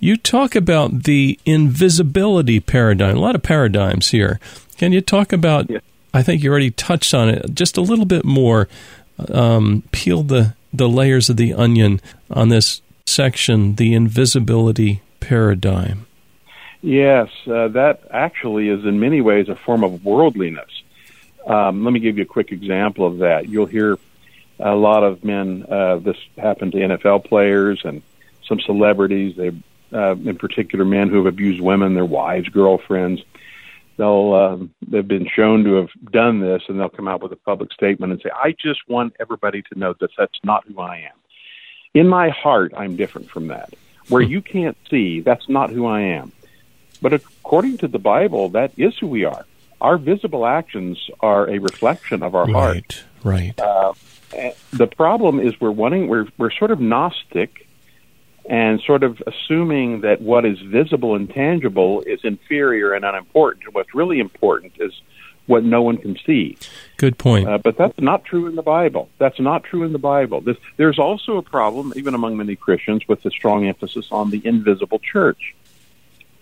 you 0.00 0.16
talk 0.16 0.54
about 0.54 1.04
the 1.04 1.38
invisibility 1.46 2.60
paradigm. 2.60 3.16
A 3.16 3.20
lot 3.20 3.34
of 3.34 3.42
paradigms 3.42 4.10
here. 4.10 4.40
Can 4.78 4.92
you 4.92 5.00
talk 5.00 5.32
about? 5.32 5.70
Yeah. 5.70 5.78
I 6.14 6.22
think 6.22 6.42
you 6.42 6.50
already 6.50 6.70
touched 6.72 7.14
on 7.14 7.28
it 7.30 7.54
just 7.54 7.76
a 7.76 7.82
little 7.82 8.04
bit 8.04 8.24
more. 8.24 8.68
Um, 9.30 9.84
peel 9.92 10.22
the 10.22 10.54
the 10.72 10.88
layers 10.88 11.28
of 11.28 11.36
the 11.36 11.54
onion 11.54 12.00
on 12.30 12.48
this 12.48 12.80
section, 13.06 13.76
the 13.76 13.94
invisibility 13.94 15.02
paradigm. 15.20 16.06
Yes, 16.82 17.28
uh, 17.46 17.68
that 17.68 18.02
actually 18.10 18.68
is 18.68 18.84
in 18.84 18.98
many 18.98 19.20
ways 19.20 19.48
a 19.48 19.54
form 19.54 19.84
of 19.84 20.04
worldliness. 20.04 20.82
Um, 21.46 21.84
let 21.84 21.92
me 21.92 22.00
give 22.00 22.16
you 22.18 22.24
a 22.24 22.26
quick 22.26 22.50
example 22.50 23.06
of 23.06 23.18
that. 23.18 23.48
You'll 23.48 23.66
hear 23.66 23.98
a 24.58 24.74
lot 24.74 25.04
of 25.04 25.22
men. 25.24 25.64
Uh, 25.68 25.98
this 25.98 26.16
happened 26.36 26.72
to 26.72 26.78
NFL 26.78 27.24
players 27.24 27.80
and 27.84 28.02
some 28.48 28.60
celebrities. 28.60 29.36
They, 29.36 29.52
uh, 29.92 30.16
in 30.16 30.36
particular, 30.38 30.84
men 30.84 31.08
who 31.08 31.16
have 31.16 31.26
abused 31.26 31.60
women, 31.60 31.94
their 31.94 32.04
wives, 32.04 32.48
girlfriends. 32.48 33.22
They'll 33.96 34.34
um, 34.34 34.74
they've 34.86 35.06
been 35.06 35.28
shown 35.28 35.62
to 35.64 35.74
have 35.74 35.90
done 36.10 36.40
this, 36.40 36.62
and 36.68 36.80
they'll 36.80 36.88
come 36.88 37.06
out 37.06 37.22
with 37.22 37.30
a 37.30 37.36
public 37.36 37.72
statement 37.72 38.12
and 38.12 38.20
say, 38.20 38.30
"I 38.34 38.56
just 38.58 38.88
want 38.88 39.14
everybody 39.20 39.62
to 39.62 39.78
know 39.78 39.94
that 40.00 40.10
that's 40.18 40.38
not 40.42 40.66
who 40.66 40.80
I 40.80 40.96
am. 40.96 41.16
In 41.94 42.08
my 42.08 42.30
heart, 42.30 42.72
I'm 42.76 42.96
different 42.96 43.30
from 43.30 43.48
that. 43.48 43.74
Where 44.08 44.22
you 44.22 44.40
can't 44.40 44.76
see, 44.90 45.20
that's 45.20 45.48
not 45.48 45.70
who 45.70 45.86
I 45.86 46.00
am." 46.00 46.32
But 47.02 47.12
according 47.12 47.78
to 47.78 47.88
the 47.88 47.98
Bible, 47.98 48.48
that 48.50 48.72
is 48.78 48.96
who 48.98 49.08
we 49.08 49.24
are. 49.24 49.44
Our 49.80 49.98
visible 49.98 50.46
actions 50.46 51.10
are 51.20 51.50
a 51.50 51.58
reflection 51.58 52.22
of 52.22 52.34
our 52.36 52.48
heart. 52.48 53.04
Right, 53.24 53.54
right. 53.58 53.60
Uh, 53.60 53.92
the 54.72 54.86
problem 54.86 55.40
is 55.40 55.60
we're 55.60 55.72
wanting 55.72 56.08
we're 56.08 56.26
we're 56.38 56.52
sort 56.52 56.70
of 56.70 56.80
gnostic 56.80 57.66
and 58.48 58.80
sort 58.80 59.02
of 59.02 59.22
assuming 59.26 60.00
that 60.00 60.20
what 60.20 60.44
is 60.44 60.58
visible 60.60 61.14
and 61.14 61.28
tangible 61.28 62.02
is 62.02 62.20
inferior 62.24 62.92
and 62.92 63.04
unimportant. 63.04 63.72
What's 63.74 63.94
really 63.94 64.20
important 64.20 64.74
is 64.78 64.92
what 65.46 65.64
no 65.64 65.82
one 65.82 65.96
can 65.98 66.16
see. 66.24 66.56
Good 66.96 67.18
point. 67.18 67.48
Uh, 67.48 67.58
but 67.58 67.76
that's 67.76 67.98
not 68.00 68.24
true 68.24 68.46
in 68.46 68.54
the 68.54 68.62
Bible. 68.62 69.08
That's 69.18 69.40
not 69.40 69.64
true 69.64 69.82
in 69.82 69.92
the 69.92 69.98
Bible. 69.98 70.40
This, 70.40 70.56
there's 70.76 70.98
also 70.98 71.36
a 71.36 71.42
problem, 71.42 71.92
even 71.96 72.14
among 72.14 72.36
many 72.36 72.56
Christians, 72.56 73.06
with 73.08 73.22
the 73.22 73.30
strong 73.30 73.66
emphasis 73.66 74.08
on 74.10 74.30
the 74.30 74.40
invisible 74.44 75.00
church. 75.00 75.54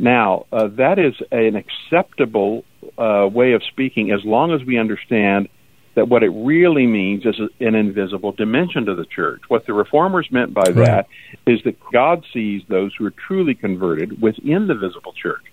Now, 0.00 0.46
uh, 0.50 0.68
that 0.68 0.98
is 0.98 1.14
an 1.30 1.56
acceptable 1.56 2.64
uh, 2.96 3.28
way 3.30 3.52
of 3.52 3.62
speaking 3.64 4.10
as 4.12 4.24
long 4.24 4.50
as 4.50 4.64
we 4.64 4.78
understand 4.78 5.50
that 5.94 6.08
what 6.08 6.22
it 6.22 6.30
really 6.30 6.86
means 6.86 7.26
is 7.26 7.38
an 7.60 7.74
invisible 7.74 8.32
dimension 8.32 8.86
to 8.86 8.94
the 8.94 9.04
church. 9.04 9.42
What 9.48 9.66
the 9.66 9.74
reformers 9.74 10.26
meant 10.30 10.54
by 10.54 10.62
Right. 10.62 10.74
that 10.74 11.06
is 11.46 11.62
that 11.64 11.76
God 11.92 12.24
sees 12.32 12.62
those 12.68 12.94
who 12.94 13.04
are 13.04 13.10
truly 13.10 13.54
converted 13.54 14.22
within 14.22 14.68
the 14.68 14.74
visible 14.74 15.12
church. 15.12 15.44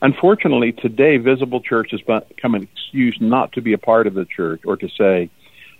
Unfortunately, 0.00 0.72
today, 0.72 1.16
visible 1.16 1.60
church 1.60 1.90
has 1.90 2.00
become 2.02 2.54
an 2.54 2.62
excuse 2.62 3.16
not 3.20 3.52
to 3.52 3.60
be 3.60 3.72
a 3.72 3.78
part 3.78 4.06
of 4.06 4.14
the 4.14 4.26
church 4.26 4.60
or 4.64 4.76
to 4.76 4.88
say, 4.90 5.28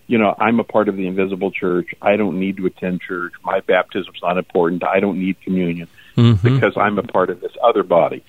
you 0.08 0.18
know, 0.18 0.34
I'm 0.38 0.58
a 0.58 0.64
part 0.64 0.88
of 0.88 0.96
the 0.96 1.06
invisible 1.06 1.52
church. 1.52 1.94
I 2.02 2.16
don't 2.16 2.40
need 2.40 2.56
to 2.56 2.66
attend 2.66 3.00
church. 3.02 3.34
My 3.44 3.60
baptism's 3.60 4.20
not 4.22 4.38
important. 4.38 4.82
I 4.84 4.98
don't 4.98 5.20
need 5.20 5.40
communion 5.40 5.86
Mhm. 6.16 6.42
because 6.42 6.76
I'm 6.76 6.98
a 6.98 7.02
part 7.02 7.30
of 7.30 7.40
this 7.40 7.52
other 7.62 7.82
body. 7.82 8.22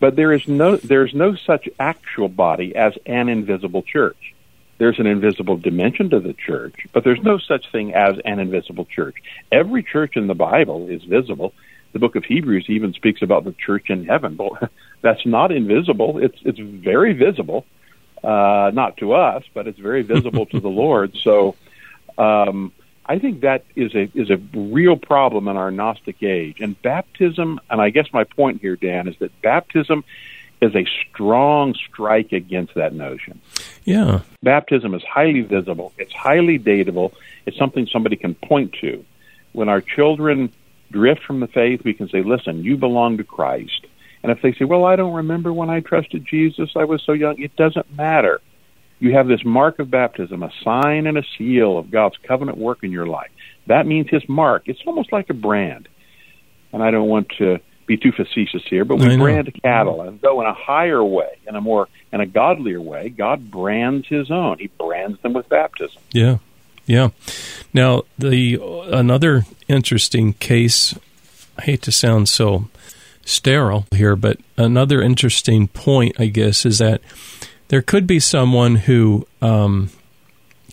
But 0.00 0.16
there 0.16 0.32
is 0.32 0.48
no 0.48 0.76
there's 0.76 1.14
no 1.14 1.36
such 1.36 1.68
actual 1.78 2.28
body 2.28 2.74
as 2.74 2.94
an 3.06 3.28
invisible 3.28 3.82
church. 3.82 4.34
There's 4.78 4.98
an 4.98 5.06
invisible 5.06 5.56
dimension 5.56 6.10
to 6.10 6.18
the 6.18 6.32
church, 6.32 6.74
but 6.92 7.04
there's 7.04 7.22
no 7.22 7.38
such 7.38 7.70
thing 7.70 7.94
as 7.94 8.18
an 8.24 8.40
invisible 8.40 8.84
church. 8.84 9.14
Every 9.52 9.84
church 9.84 10.16
in 10.16 10.26
the 10.26 10.34
Bible 10.34 10.88
is 10.88 11.04
visible. 11.04 11.52
The 11.92 12.00
book 12.00 12.16
of 12.16 12.24
Hebrews 12.24 12.66
even 12.68 12.92
speaks 12.94 13.22
about 13.22 13.44
the 13.44 13.52
church 13.52 13.90
in 13.90 14.04
heaven. 14.06 14.36
Well, 14.36 14.58
that's 15.02 15.24
not 15.24 15.52
invisible. 15.52 16.18
It's 16.18 16.38
it's 16.42 16.58
very 16.58 17.12
visible, 17.12 17.64
uh, 18.24 18.72
not 18.74 18.96
to 18.96 19.12
us, 19.12 19.44
but 19.54 19.68
it's 19.68 19.78
very 19.78 20.02
visible 20.02 20.46
to 20.46 20.58
the 20.58 20.68
Lord. 20.84 21.16
So, 21.18 21.54
um, 22.18 22.72
I 23.06 23.18
think 23.18 23.40
that 23.40 23.64
is 23.74 23.94
a 23.94 24.08
is 24.14 24.30
a 24.30 24.36
real 24.54 24.96
problem 24.96 25.48
in 25.48 25.56
our 25.56 25.70
Gnostic 25.70 26.22
age. 26.22 26.60
And 26.60 26.80
baptism, 26.82 27.60
and 27.68 27.80
I 27.80 27.90
guess 27.90 28.06
my 28.12 28.24
point 28.24 28.60
here, 28.60 28.76
Dan, 28.76 29.08
is 29.08 29.16
that 29.18 29.32
baptism 29.42 30.04
is 30.60 30.74
a 30.76 30.86
strong 31.10 31.74
strike 31.74 32.32
against 32.32 32.74
that 32.74 32.94
notion. 32.94 33.40
Yeah. 33.84 34.20
Baptism 34.44 34.94
is 34.94 35.02
highly 35.02 35.40
visible. 35.40 35.92
It's 35.98 36.12
highly 36.12 36.58
datable. 36.58 37.12
It's 37.46 37.58
something 37.58 37.88
somebody 37.88 38.14
can 38.14 38.34
point 38.36 38.72
to. 38.80 39.04
When 39.52 39.68
our 39.68 39.80
children 39.80 40.52
drift 40.92 41.24
from 41.24 41.40
the 41.40 41.48
faith, 41.48 41.82
we 41.84 41.94
can 41.94 42.08
say, 42.08 42.22
"Listen, 42.22 42.62
you 42.62 42.76
belong 42.76 43.16
to 43.16 43.24
Christ." 43.24 43.86
And 44.22 44.30
if 44.30 44.40
they 44.40 44.52
say, 44.52 44.64
"Well, 44.64 44.84
I 44.84 44.94
don't 44.94 45.14
remember 45.14 45.52
when 45.52 45.68
I 45.68 45.80
trusted 45.80 46.24
Jesus. 46.24 46.76
I 46.76 46.84
was 46.84 47.02
so 47.02 47.12
young," 47.12 47.40
it 47.42 47.56
doesn't 47.56 47.96
matter. 47.96 48.40
You 49.02 49.14
have 49.14 49.26
this 49.26 49.44
mark 49.44 49.80
of 49.80 49.90
baptism, 49.90 50.44
a 50.44 50.52
sign 50.62 51.08
and 51.08 51.18
a 51.18 51.24
seal 51.36 51.76
of 51.76 51.90
God's 51.90 52.16
covenant 52.22 52.56
work 52.56 52.84
in 52.84 52.92
your 52.92 53.08
life. 53.08 53.32
That 53.66 53.84
means 53.84 54.08
His 54.08 54.22
mark. 54.28 54.62
It's 54.66 54.78
almost 54.86 55.10
like 55.10 55.28
a 55.28 55.34
brand. 55.34 55.88
And 56.72 56.84
I 56.84 56.92
don't 56.92 57.08
want 57.08 57.28
to 57.38 57.58
be 57.84 57.96
too 57.96 58.12
facetious 58.12 58.62
here, 58.70 58.84
but 58.84 59.00
we 59.00 59.16
brand 59.16 59.52
cattle, 59.60 60.02
and 60.02 60.20
though 60.20 60.40
in 60.40 60.46
a 60.46 60.54
higher 60.54 61.02
way, 61.02 61.36
in 61.48 61.56
a 61.56 61.60
more 61.60 61.88
in 62.12 62.20
a 62.20 62.26
godlier 62.26 62.80
way, 62.80 63.08
God 63.08 63.50
brands 63.50 64.06
His 64.06 64.30
own. 64.30 64.58
He 64.60 64.68
brands 64.68 65.20
them 65.22 65.32
with 65.32 65.48
baptism. 65.48 66.00
Yeah, 66.12 66.38
yeah. 66.86 67.08
Now 67.74 68.02
the 68.16 68.60
another 68.86 69.46
interesting 69.66 70.34
case. 70.34 70.96
I 71.58 71.62
hate 71.62 71.82
to 71.82 71.92
sound 71.92 72.28
so 72.28 72.68
sterile 73.24 73.86
here, 73.90 74.14
but 74.14 74.38
another 74.56 75.02
interesting 75.02 75.66
point, 75.66 76.20
I 76.20 76.26
guess, 76.26 76.64
is 76.64 76.78
that 76.78 77.00
there 77.72 77.80
could 77.80 78.06
be 78.06 78.20
someone 78.20 78.76
who 78.76 79.26
um, 79.40 79.88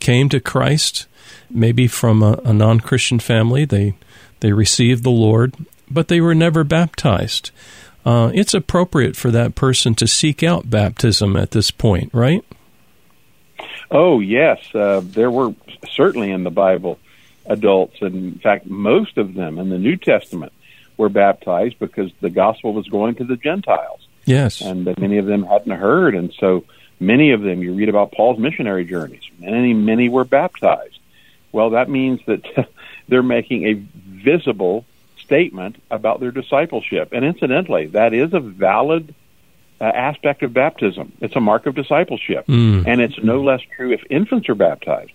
came 0.02 0.28
to 0.28 0.42
Christ, 0.42 1.08
maybe 1.50 1.88
from 1.88 2.22
a, 2.22 2.34
a 2.44 2.52
non-Christian 2.52 3.20
family. 3.20 3.64
They 3.64 3.94
they 4.42 4.52
received 4.52 5.06
the 5.06 5.10
Lord, 5.10 5.56
but 5.90 6.10
they 6.10 6.20
were 6.20 6.36
never 6.36 6.66
baptized. 6.66 7.52
Uh, 8.06 8.32
it's 8.34 8.54
appropriate 8.54 9.16
for 9.16 9.32
that 9.32 9.56
person 9.56 9.96
to 9.96 10.08
seek 10.08 10.44
out 10.44 10.70
baptism 10.70 11.38
at 11.38 11.52
this 11.52 11.72
point, 11.72 12.10
right? 12.14 12.44
Oh 13.90 14.20
yes, 14.20 14.60
uh, 14.76 15.00
there 15.02 15.32
were 15.32 15.56
certainly 15.90 16.32
in 16.32 16.44
the 16.44 16.52
Bible 16.52 17.00
adults, 17.46 18.02
and 18.02 18.14
in 18.34 18.40
fact, 18.40 18.66
most 18.66 19.18
of 19.18 19.36
them 19.36 19.58
in 19.58 19.70
the 19.70 19.80
New 19.80 19.96
Testament 19.96 20.52
were 20.98 21.08
baptized 21.08 21.80
because 21.80 22.12
the 22.20 22.30
gospel 22.30 22.74
was 22.74 22.90
going 22.90 23.16
to 23.16 23.24
the 23.24 23.38
Gentiles, 23.38 24.06
Yes. 24.26 24.60
and 24.60 24.84
many 25.00 25.18
of 25.18 25.28
them 25.28 25.46
hadn't 25.46 25.72
heard, 25.72 26.14
and 26.14 26.34
so 26.38 26.66
many 27.00 27.32
of 27.32 27.42
them. 27.42 27.62
You 27.62 27.74
read 27.74 27.90
about 27.90 28.12
Paul's 28.12 28.40
missionary 28.40 28.86
journeys; 28.86 29.24
many, 29.40 29.74
many 29.74 30.10
were 30.10 30.26
baptized. 30.26 31.00
Well, 31.52 31.72
that 31.72 31.90
means 31.90 32.20
that 32.28 32.70
they're 33.08 33.24
making 33.24 33.66
a 33.66 33.74
visible 34.24 34.86
statement 35.24 35.82
about 35.90 36.20
their 36.20 36.32
discipleship, 36.32 37.10
and 37.12 37.26
incidentally, 37.26 37.88
that 37.88 38.14
is 38.14 38.34
a 38.34 38.40
valid 38.40 39.14
uh, 39.82 39.86
aspect 39.86 40.44
of 40.44 40.54
baptism. 40.54 41.14
It's 41.22 41.36
a 41.36 41.40
mark 41.40 41.66
of 41.66 41.76
discipleship. 41.76 42.48
Mm. 42.48 42.86
And 42.88 43.02
it's 43.02 43.22
no 43.24 43.42
less 43.42 43.62
true 43.76 43.94
if 43.94 44.02
infants 44.10 44.50
are 44.50 44.56
baptized. 44.56 45.12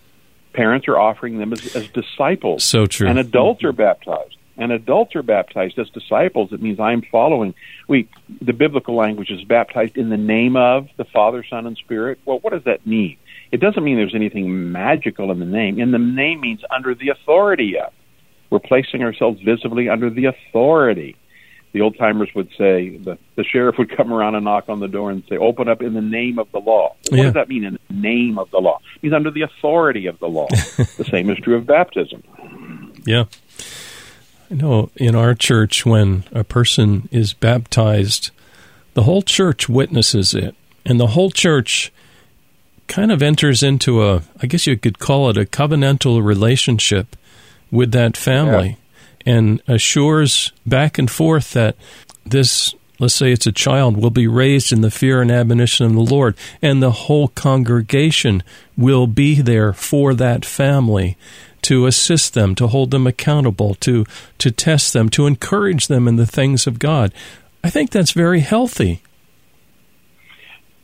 Parents 0.53 0.89
are 0.89 0.99
offering 0.99 1.39
them 1.39 1.53
as, 1.53 1.75
as 1.77 1.89
disciples. 1.89 2.65
So 2.65 2.87
true. 2.87 3.09
And 3.09 3.19
adults 3.19 3.65
are 3.65 3.73
baptized. 3.73 4.37
And 4.57 4.71
adults 4.71 5.17
are 5.17 5.23
baptized 5.23 5.79
as 5.79 5.89
disciples. 5.91 6.53
It 6.53 6.63
means 6.63 6.79
I'm 6.79 7.03
following. 7.03 7.55
We, 7.89 8.09
the 8.41 8.53
biblical 8.53 8.95
language 8.95 9.31
is 9.31 9.43
baptized 9.45 9.97
in 9.97 10.11
the 10.11 10.17
name 10.17 10.57
of 10.57 10.89
the 10.97 11.05
Father, 11.05 11.45
Son, 11.49 11.67
and 11.67 11.77
Spirit. 11.77 12.21
Well, 12.25 12.39
what 12.39 12.53
does 12.53 12.65
that 12.65 12.87
mean? 12.87 13.17
It 13.51 13.61
doesn't 13.61 13.83
mean 13.83 13.97
there's 13.97 14.15
anything 14.15 14.71
magical 14.73 15.31
in 15.33 15.41
the 15.41 15.47
name. 15.47 15.81
In 15.81 15.91
the 15.91 15.99
name 15.99 16.41
means 16.41 16.61
under 16.71 16.95
the 16.95 17.09
authority 17.09 17.79
of. 17.79 17.93
We're 18.51 18.61
placing 18.61 19.03
ourselves 19.03 19.41
visibly 19.43 19.89
under 19.89 20.11
the 20.11 20.27
authority 20.27 21.17
the 21.75 21.81
old 21.81 21.99
timers 21.99 22.31
would 22.35 22.49
say 22.57 22.97
the, 22.99 23.19
the 23.35 23.45
sheriff 23.45 23.77
would 23.79 23.91
come 23.97 24.13
around 24.13 24.37
and 24.37 24.45
knock 24.45 24.69
on 24.69 24.81
the 24.81 24.89
door 24.89 25.11
and 25.11 25.23
say, 25.29 25.37
"Open 25.37 25.69
up 25.69 25.83
in 25.83 25.93
the 25.93 26.01
name 26.01 26.39
of 26.39 26.51
the 26.53 26.61
law." 26.61 26.95
What 27.11 27.19
Yeah. 27.19 27.25
does 27.25 27.35
that 27.35 27.49
mean? 27.49 27.65
In 27.65 27.79
the 27.91 27.95
name 27.95 28.39
of 28.39 28.51
the 28.51 28.59
law 28.59 28.81
He's 29.03 29.13
under 29.13 29.31
the 29.31 29.43
authority 29.43 30.07
of 30.07 30.19
the 30.21 30.29
law. 30.29 30.47
the 30.97 31.07
same 31.11 31.29
is 31.29 31.39
true 31.39 31.57
of 31.57 31.67
baptism. 31.67 32.23
Yeah. 33.05 33.25
I 34.51 34.55
know 34.55 34.91
in 34.97 35.15
our 35.15 35.35
church, 35.35 35.87
when 35.87 36.25
a 36.33 36.45
person 36.45 37.09
is 37.11 37.33
baptized, 37.33 38.31
the 38.95 39.05
whole 39.05 39.23
church 39.23 39.69
witnesses 39.69 40.35
it. 40.35 40.55
And 40.85 41.01
the 41.01 41.09
whole 41.09 41.31
church 41.31 41.93
kind 42.87 43.11
of 43.11 43.23
enters 43.23 43.63
into 43.63 44.03
a, 44.03 44.23
I 44.41 44.47
guess 44.47 44.67
you 44.67 44.77
could 44.77 44.99
call 44.99 45.31
it 45.31 45.39
a 45.39 45.47
covenantal 45.47 46.23
relationship 46.23 47.17
with 47.71 47.93
that 47.93 48.17
family. 48.17 48.77
And 49.27 49.63
assures 49.67 50.53
back 50.67 50.99
and 50.99 51.11
forth 51.11 51.53
that 51.53 51.77
this 52.27 52.75
let's 52.99 53.15
say 53.15 53.33
it's 53.33 53.47
a 53.47 53.53
child, 53.53 53.97
will 53.97 54.11
be 54.11 54.27
raised 54.27 54.73
in 54.73 54.81
the 54.81 54.91
fear 54.91 55.21
and 55.21 55.31
admonition 55.31 55.87
of 55.87 55.93
the 55.93 56.01
Lord, 56.01 56.37
and 56.63 56.83
the 56.83 56.93
whole 56.93 57.29
congregation 57.29 58.43
will 58.77 59.07
be 59.07 59.41
there 59.41 59.73
for 59.73 60.15
that 60.15 60.45
family 60.45 61.17
to 61.65 61.87
assist 61.87 62.35
them, 62.35 62.55
to 62.55 62.67
hold 62.67 62.91
them 62.91 63.07
accountable, 63.07 63.75
to 63.77 64.05
to 64.39 64.51
test 64.51 64.93
them, 64.93 65.09
to 65.11 65.27
encourage 65.27 65.89
them 65.89 66.07
in 66.07 66.17
the 66.17 66.27
things 66.27 66.67
of 66.67 66.79
God. 66.79 67.13
I 67.63 67.71
think 67.71 67.91
that's 67.91 68.13
very 68.13 68.41
healthy. 68.41 69.03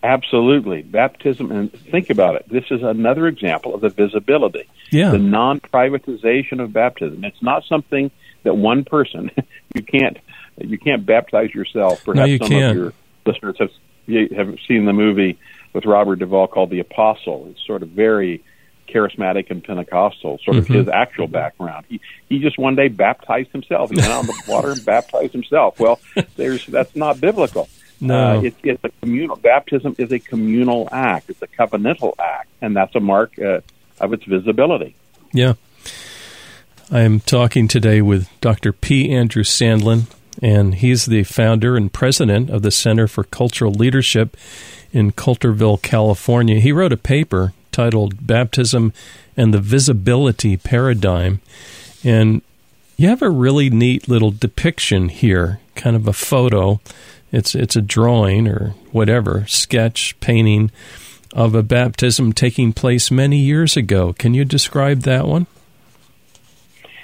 Absolutely. 0.03 0.81
Baptism, 0.81 1.53
and 1.53 1.71
think 1.73 2.09
about 2.09 2.37
it. 2.37 2.49
This 2.49 2.65
is 2.71 2.83
another 2.83 3.27
example 3.27 3.75
of 3.75 3.83
the 3.83 3.91
visibility, 3.91 4.67
yeah. 4.91 5.11
the 5.11 5.19
non 5.19 5.61
privatization 5.61 6.61
of 6.63 6.73
baptism. 6.73 7.23
It's 7.25 7.43
not 7.43 7.65
something 7.65 8.11
that 8.43 8.57
one 8.57 8.85
person, 8.85 9.31
you 9.75 9.83
can't 9.83 10.19
you 10.59 10.79
can't 10.79 11.05
baptize 11.05 11.55
yourself. 11.55 12.05
Perhaps 12.05 12.19
no, 12.19 12.25
you 12.25 12.39
some 12.39 12.49
can't. 12.49 12.71
of 12.71 12.77
your 12.77 12.93
listeners 13.27 13.57
have, 13.59 13.71
have 14.37 14.57
seen 14.67 14.87
the 14.87 14.93
movie 14.93 15.39
with 15.73 15.85
Robert 15.85 16.17
Duvall 16.17 16.49
called 16.49 16.71
The 16.71 16.81
Apostle. 16.81 17.49
It's 17.51 17.65
sort 17.67 17.83
of 17.83 17.91
very 17.91 18.43
charismatic 18.92 19.50
and 19.50 19.62
Pentecostal, 19.62 20.38
sort 20.44 20.56
of 20.56 20.64
mm-hmm. 20.64 20.75
his 20.75 20.88
actual 20.88 21.26
background. 21.26 21.87
He 21.88 22.00
he 22.28 22.38
just 22.38 22.59
one 22.59 22.75
day 22.75 22.88
baptized 22.88 23.50
himself. 23.52 23.90
He 23.90 23.97
went 23.97 24.09
out 24.09 24.20
on 24.20 24.26
the 24.26 24.42
water 24.49 24.70
and 24.73 24.85
baptized 24.85 25.32
himself. 25.32 25.78
Well, 25.78 26.00
there's 26.37 26.66
that's 26.66 26.94
not 26.97 27.20
biblical. 27.20 27.68
No, 28.00 28.38
uh, 28.38 28.42
it's, 28.42 28.56
it's 28.62 28.82
a 28.82 28.88
communal. 29.00 29.37
Baptism 29.37 29.97
is 29.99 30.11
a 30.11 30.18
communal 30.18 30.88
act. 30.90 31.28
It's 31.28 31.42
a 31.42 31.47
covenantal 31.47 32.14
act, 32.18 32.49
and 32.62 32.75
that's 32.75 32.94
a 32.94 33.00
mark 33.00 33.38
uh, 33.38 33.61
of 34.00 34.12
its 34.12 34.25
visibility. 34.25 34.94
Yeah. 35.32 35.54
I 36.90 37.02
am 37.02 37.20
talking 37.20 37.68
today 37.68 38.00
with 38.02 38.28
Dr. 38.40 38.73
P. 38.73 39.12
Andrew 39.12 39.44
Sandlin, 39.44 40.06
and 40.42 40.75
he's 40.75 41.06
the 41.06 41.23
founder 41.23 41.76
and 41.76 41.92
president 41.92 42.50
of 42.50 42.62
the 42.62 42.70
Center 42.73 43.06
for 43.06 43.23
Cultural 43.23 43.73
Leadership 43.73 44.37
in 44.92 45.12
Coulterville, 45.12 45.80
California. 45.82 46.59
He 46.59 46.73
wrote 46.73 46.92
a 46.92 46.97
paper 46.97 47.52
titled 47.73 48.27
Baptism 48.27 48.93
and 49.37 49.55
the 49.55 49.61
Visibility 49.61 50.57
Paradigm. 50.57 51.41
And 52.05 52.43
you 52.97 53.09
have 53.09 53.23
a 53.23 53.31
really 53.31 53.71
neat 53.71 54.09
little 54.09 54.31
depiction 54.31 55.09
here, 55.09 55.61
kind 55.75 55.97
of 55.97 56.07
a 56.07 56.12
photo 56.12 56.81
it's 57.33 57.55
it's 57.55 57.77
a 57.77 57.83
drawing 57.83 58.49
or 58.49 58.75
whatever 58.93 59.45
sketch 59.47 60.19
painting 60.21 60.71
of 61.33 61.55
a 61.55 61.62
baptism 61.62 62.33
taking 62.33 62.73
place 62.73 63.11
many 63.11 63.39
years 63.39 63.77
ago. 63.77 64.12
Can 64.12 64.35
you 64.35 64.45
describe 64.45 65.03
that 65.03 65.27
one? 65.27 65.47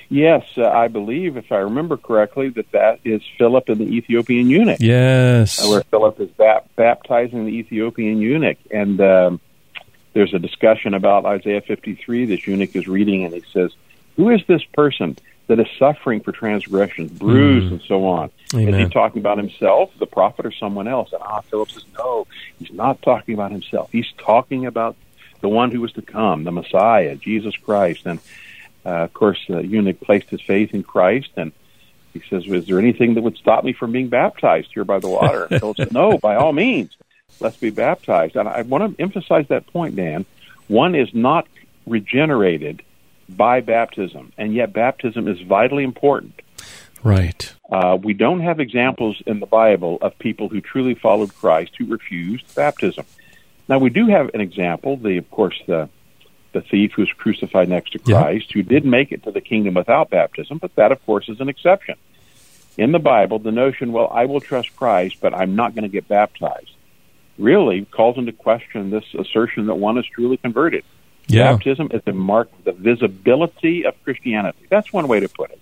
Yes, 0.09 0.45
uh, 0.57 0.69
I 0.69 0.87
believe, 0.87 1.37
if 1.37 1.51
I 1.51 1.57
remember 1.57 1.97
correctly, 1.97 2.49
that 2.51 2.71
that 2.71 3.01
is 3.05 3.23
Philip 3.39 3.69
and 3.69 3.79
the 3.79 3.85
Ethiopian 3.85 4.49
eunuch. 4.49 4.79
Yes, 4.81 5.65
uh, 5.65 5.69
where 5.69 5.83
Philip 5.83 6.21
is 6.21 6.31
bap- 6.31 6.69
baptizing 6.77 7.45
the 7.45 7.53
Ethiopian 7.53 8.19
eunuch, 8.19 8.59
and 8.71 9.01
um, 9.01 9.41
there's 10.17 10.33
a 10.33 10.39
discussion 10.39 10.95
about 10.95 11.27
Isaiah 11.27 11.61
53. 11.61 12.25
This 12.25 12.47
eunuch 12.47 12.75
is 12.75 12.89
reading, 12.89 13.25
and 13.25 13.35
he 13.35 13.45
says, 13.53 13.71
"Who 14.17 14.31
is 14.31 14.41
this 14.47 14.65
person 14.65 15.19
that 15.47 15.61
is 15.61 15.67
suffering 15.79 16.21
for 16.21 16.33
transgressions, 16.33 17.11
bruised, 17.13 17.67
mm. 17.67 17.73
and 17.73 17.83
so 17.83 18.07
on. 18.07 18.31
Amen. 18.55 18.75
Is 18.75 18.89
he 18.89 18.93
talking 18.93 19.21
about 19.21 19.37
himself, 19.37 19.93
the 19.99 20.07
prophet, 20.07 20.47
or 20.47 20.53
someone 20.53 20.89
else? 20.89 21.13
And 21.13 21.23
ah, 21.23 21.43
Philip 21.43 21.71
says, 21.71 21.85
no, 21.99 22.27
he's 22.59 22.73
not 22.73 23.03
talking 23.03 23.35
about 23.35 23.53
himself. 23.53 23.91
He's 23.93 24.11
talking 24.19 24.65
about 24.65 24.97
the 25.43 25.49
one 25.49 25.71
who 25.71 25.83
was 25.83 25.93
to 25.93 26.03
come, 26.03 26.45
the 26.45 26.51
Messiah, 26.51 27.15
Jesus 27.15 27.55
Christ. 27.57 28.07
And 28.07 28.19
uh, 28.87 29.05
of 29.05 29.13
course, 29.13 29.39
the 29.49 29.65
eunuch 29.67 30.01
placed 30.01 30.31
his 30.31 30.41
faith 30.41 30.75
in 30.75 30.83
Christ, 30.83 31.31
and 31.37 31.53
he 32.13 32.23
says, 32.31 32.47
"Is 32.47 32.67
there 32.67 32.79
anything 32.79 33.15
that 33.15 33.23
would 33.23 33.37
stop 33.37 33.63
me 33.63 33.73
from 33.73 33.93
being 33.93 34.09
baptized 34.09 34.71
here 34.73 34.85
by 34.85 34.99
the 34.99 35.09
water?" 35.09 35.45
And 35.45 35.61
Philip 35.61 35.77
said, 35.77 35.93
"No, 35.93 36.19
by 36.19 36.37
all 36.37 36.53
means, 36.53 36.97
let's 37.41 37.57
be 37.57 37.71
baptized." 37.71 38.37
And 38.37 38.49
I 38.49 38.63
want 38.63 38.97
to 38.97 39.03
emphasize 39.03 39.47
that 39.49 39.67
point, 39.67 39.97
Dan. 39.97 40.25
One 40.69 40.95
is 40.95 41.15
not 41.15 41.47
regenerated 41.87 42.83
by 43.29 43.61
baptism, 43.61 44.33
and 44.39 44.55
yet 44.55 44.73
baptism 44.73 45.29
is 45.29 45.41
vitally 45.41 45.85
important. 45.85 46.41
Right. 47.03 47.53
Uh, 47.71 47.99
we 48.01 48.15
don't 48.15 48.41
have 48.41 48.59
examples 48.59 49.23
in 49.27 49.41
the 49.41 49.47
Bible 49.47 49.99
of 50.01 50.19
people 50.19 50.49
who 50.49 50.61
truly 50.61 50.95
followed 50.95 51.35
Christ 51.35 51.73
who 51.79 51.87
refused 51.87 52.55
baptism. 52.55 53.05
Now 53.69 53.79
we 53.79 53.91
do 53.91 54.07
have 54.07 54.31
an 54.35 54.41
example. 54.41 54.97
The, 54.97 55.19
of 55.19 55.31
course, 55.31 55.61
the 55.67 55.89
the 56.53 56.63
thief 56.63 56.93
who 56.97 57.03
was 57.03 57.13
crucified 57.13 57.69
next 57.69 57.91
to 57.91 57.99
Christ, 57.99 58.51
who 58.53 58.63
did 58.63 58.87
make 58.87 59.13
it 59.13 59.23
to 59.25 59.31
the 59.31 59.43
kingdom 59.43 59.75
without 59.75 60.09
baptism, 60.09 60.57
but 60.57 60.75
that, 60.77 60.91
of 60.91 61.05
course, 61.05 61.29
is 61.29 61.39
an 61.41 61.51
exception. 61.51 61.97
In 62.79 62.93
the 62.93 62.99
Bible, 62.99 63.39
the 63.39 63.53
notion, 63.53 63.93
well, 63.93 64.09
I 64.11 64.25
will 64.25 64.41
trust 64.41 64.75
Christ, 64.75 65.17
but 65.21 65.35
I'm 65.35 65.55
not 65.55 65.75
going 65.75 65.83
to 65.83 65.91
get 65.91 66.09
baptized, 66.09 66.71
really 67.39 67.85
calls 67.85 68.19
into 68.19 68.33
question 68.33 68.91
this 68.91 69.05
assertion 69.19 69.67
that 69.67 69.75
one 69.75 69.99
is 69.99 70.07
truly 70.07 70.37
converted. 70.37 70.85
Yeah. 71.29 71.53
Baptism 71.53 71.91
is 71.93 72.03
a 72.07 72.13
mark 72.13 72.51
of 72.53 72.65
the 72.65 72.73
visibility 72.73 73.85
of 73.85 73.95
Christianity. 74.05 74.67
That's 74.71 74.93
one 74.93 75.09
way 75.09 75.21
to 75.21 75.29
put 75.29 75.51
it. 75.51 75.61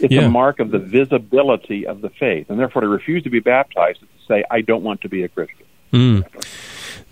It's 0.00 0.12
yeah. 0.12 0.22
a 0.22 0.28
mark 0.28 0.60
of 0.60 0.70
the 0.70 0.78
visibility 0.78 1.86
of 1.86 2.00
the 2.00 2.10
faith, 2.10 2.50
and 2.50 2.58
therefore 2.58 2.82
to 2.82 2.88
refuse 2.88 3.22
to 3.24 3.30
be 3.30 3.40
baptized 3.40 4.02
is 4.02 4.08
to 4.08 4.26
say, 4.26 4.44
I 4.50 4.60
don't 4.60 4.82
want 4.82 5.02
to 5.02 5.08
be 5.08 5.22
a 5.24 5.28
Christian. 5.28 5.66
Mm. 5.92 6.24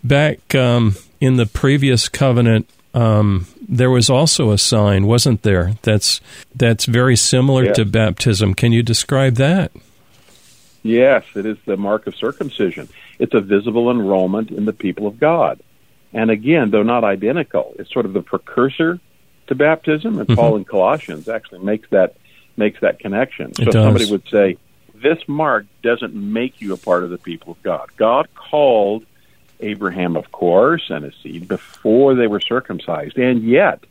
Back 0.03 0.55
um, 0.55 0.97
in 1.21 1.37
the 1.37 1.47
previous 1.47 2.09
covenant, 2.09 2.69
um, 2.95 3.47
there 3.69 3.91
was 3.91 4.11
also 4.11 4.51
a 4.51 4.59
sign, 4.59 5.07
wasn't 5.07 5.43
there? 5.43 5.75
That's 5.83 6.21
that's 6.55 6.85
very 6.87 7.17
similar 7.17 7.65
yes. 7.67 7.77
to 7.77 7.85
baptism. 7.85 8.55
Can 8.55 8.73
you 8.73 8.83
describe 8.83 9.37
that? 9.37 9.73
Yes, 10.83 11.25
it 11.37 11.47
is 11.47 11.59
the 11.65 11.77
mark 11.77 12.07
of 12.07 12.17
circumcision. 12.17 12.89
It's 13.19 13.35
a 13.35 13.41
visible 13.41 13.91
enrollment 13.91 14.51
in 14.51 14.65
the 14.65 14.73
people 14.73 15.07
of 15.07 15.19
God. 15.19 15.61
And 16.13 16.31
again, 16.31 16.71
though 16.71 16.83
not 16.83 17.05
identical, 17.05 17.75
it's 17.79 17.93
sort 17.93 18.07
of 18.07 18.13
the 18.13 18.23
precursor 18.23 19.01
to 19.47 19.55
baptism. 19.55 20.19
And 20.19 20.29
mm-hmm. 20.29 20.39
Paul 20.39 20.57
in 20.57 20.65
Colossians 20.65 21.29
actually 21.29 21.61
makes 21.61 21.89
that 21.91 22.17
makes 22.57 22.81
that 22.81 22.99
connection. 22.99 23.55
So 23.55 23.71
somebody 23.71 24.11
would 24.11 24.29
say, 24.29 24.59
this 24.95 25.27
mark 25.27 25.67
doesn't 25.83 26.15
make 26.15 26.61
you 26.61 26.75
a 26.75 26.77
part 26.77 27.03
of 27.03 27.11
the 27.11 27.19
people 27.19 27.53
of 27.53 27.63
God. 27.63 27.89
God 27.97 28.29
called 28.35 29.05
Abraham, 29.61 30.17
of 30.17 30.31
course, 30.33 30.91
and 30.91 31.05
his 31.05 31.15
seed 31.23 31.49
before 31.49 32.15
they 32.15 32.27
were 32.27 32.41
circumcised, 32.41 33.17
and 33.17 33.43
yet 33.43 33.85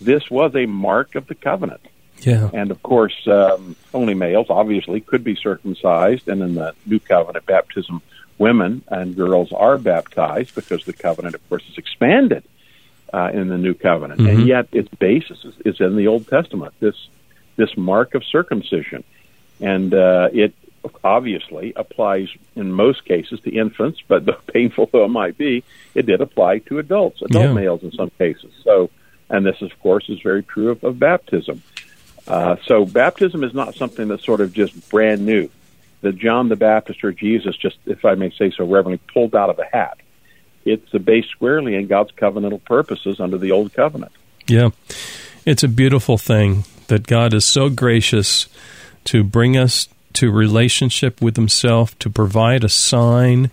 this 0.00 0.30
was 0.30 0.54
a 0.54 0.66
mark 0.66 1.14
of 1.14 1.26
the 1.26 1.34
covenant. 1.34 1.80
Yeah. 2.20 2.50
And 2.52 2.70
of 2.70 2.82
course, 2.82 3.26
um, 3.26 3.76
only 3.94 4.14
males 4.14 4.46
obviously 4.48 5.00
could 5.00 5.24
be 5.24 5.34
circumcised, 5.34 6.28
and 6.28 6.42
in 6.42 6.54
the 6.54 6.74
new 6.86 7.00
covenant, 7.00 7.46
baptism 7.46 8.02
women 8.38 8.82
and 8.88 9.16
girls 9.16 9.52
are 9.52 9.78
baptized 9.78 10.54
because 10.54 10.84
the 10.84 10.92
covenant, 10.92 11.34
of 11.34 11.48
course, 11.48 11.64
is 11.68 11.78
expanded 11.78 12.44
uh, 13.12 13.30
in 13.32 13.48
the 13.48 13.58
new 13.58 13.74
covenant, 13.74 14.20
mm-hmm. 14.20 14.38
and 14.38 14.46
yet 14.46 14.68
its 14.72 14.88
basis 14.88 15.44
is, 15.44 15.54
is, 15.64 15.80
in 15.80 15.96
the 15.96 16.06
Old 16.06 16.28
Testament. 16.28 16.74
This 16.80 16.96
this 17.56 17.76
mark 17.76 18.14
of 18.14 18.24
circumcision, 18.24 19.02
and 19.60 19.92
uh, 19.92 20.28
it 20.32 20.54
obviously 21.02 21.72
applies 21.74 22.28
in 22.54 22.72
most 22.72 23.04
cases 23.04 23.40
to 23.40 23.50
infants, 23.50 24.00
but 24.06 24.24
though 24.24 24.40
painful 24.52 24.88
though 24.92 25.04
it 25.04 25.08
might 25.08 25.36
be, 25.36 25.64
it 25.94 26.06
did 26.06 26.20
apply 26.20 26.58
to 26.58 26.78
adults, 26.78 27.22
adult 27.22 27.46
yeah. 27.46 27.52
males 27.52 27.82
in 27.82 27.92
some 27.92 28.10
cases. 28.10 28.52
So, 28.62 28.90
and 29.28 29.44
this, 29.44 29.60
of 29.62 29.78
course, 29.80 30.08
is 30.08 30.20
very 30.20 30.42
true 30.42 30.70
of, 30.70 30.84
of 30.84 30.98
baptism. 30.98 31.62
Uh, 32.26 32.56
so, 32.64 32.84
baptism 32.84 33.42
is 33.42 33.54
not 33.54 33.74
something 33.74 34.08
that's 34.08 34.24
sort 34.24 34.40
of 34.40 34.52
just 34.52 34.88
brand 34.90 35.24
new 35.24 35.48
that 36.00 36.16
John 36.16 36.48
the 36.48 36.56
Baptist 36.56 37.02
or 37.04 37.12
Jesus, 37.12 37.56
just 37.56 37.76
if 37.86 38.04
I 38.04 38.14
may 38.14 38.30
say 38.30 38.50
so 38.50 38.64
reverently, 38.64 39.00
pulled 39.12 39.34
out 39.34 39.50
of 39.50 39.58
a 39.58 39.64
hat. 39.64 39.98
It's 40.64 40.90
based 40.92 41.30
squarely 41.30 41.74
in 41.74 41.86
God's 41.86 42.12
covenantal 42.12 42.62
purposes 42.64 43.20
under 43.20 43.38
the 43.38 43.52
Old 43.52 43.72
Covenant. 43.72 44.12
Yeah. 44.46 44.70
It's 45.44 45.62
a 45.62 45.68
beautiful 45.68 46.18
thing 46.18 46.64
that 46.88 47.06
God 47.06 47.32
is 47.32 47.44
so 47.44 47.70
gracious 47.70 48.48
to 49.04 49.24
bring 49.24 49.56
us 49.56 49.88
to 50.14 50.30
relationship 50.30 51.22
with 51.22 51.36
Himself, 51.36 51.98
to 52.00 52.10
provide 52.10 52.64
a 52.64 52.68
sign, 52.68 53.50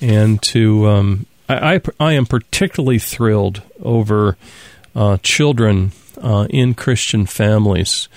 and 0.00 0.42
to. 0.42 0.88
Um, 0.88 1.26
I, 1.48 1.74
I, 1.74 1.80
I, 2.00 2.12
am 2.14 2.26
particularly 2.26 2.98
thrilled 2.98 3.62
over 3.82 4.36
uh, 4.94 5.18
children 5.22 5.92
uh, 6.20 6.46
in 6.50 6.74
Christian 6.74 7.26
families 7.26 8.08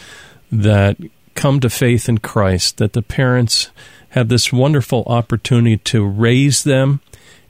that 0.51 0.97
come 1.35 1.59
to 1.59 1.69
faith 1.69 2.09
in 2.09 2.19
Christ, 2.19 2.77
that 2.77 2.93
the 2.93 3.01
parents 3.01 3.69
have 4.09 4.27
this 4.27 4.51
wonderful 4.51 5.03
opportunity 5.07 5.77
to 5.77 6.05
raise 6.05 6.63
them 6.63 7.01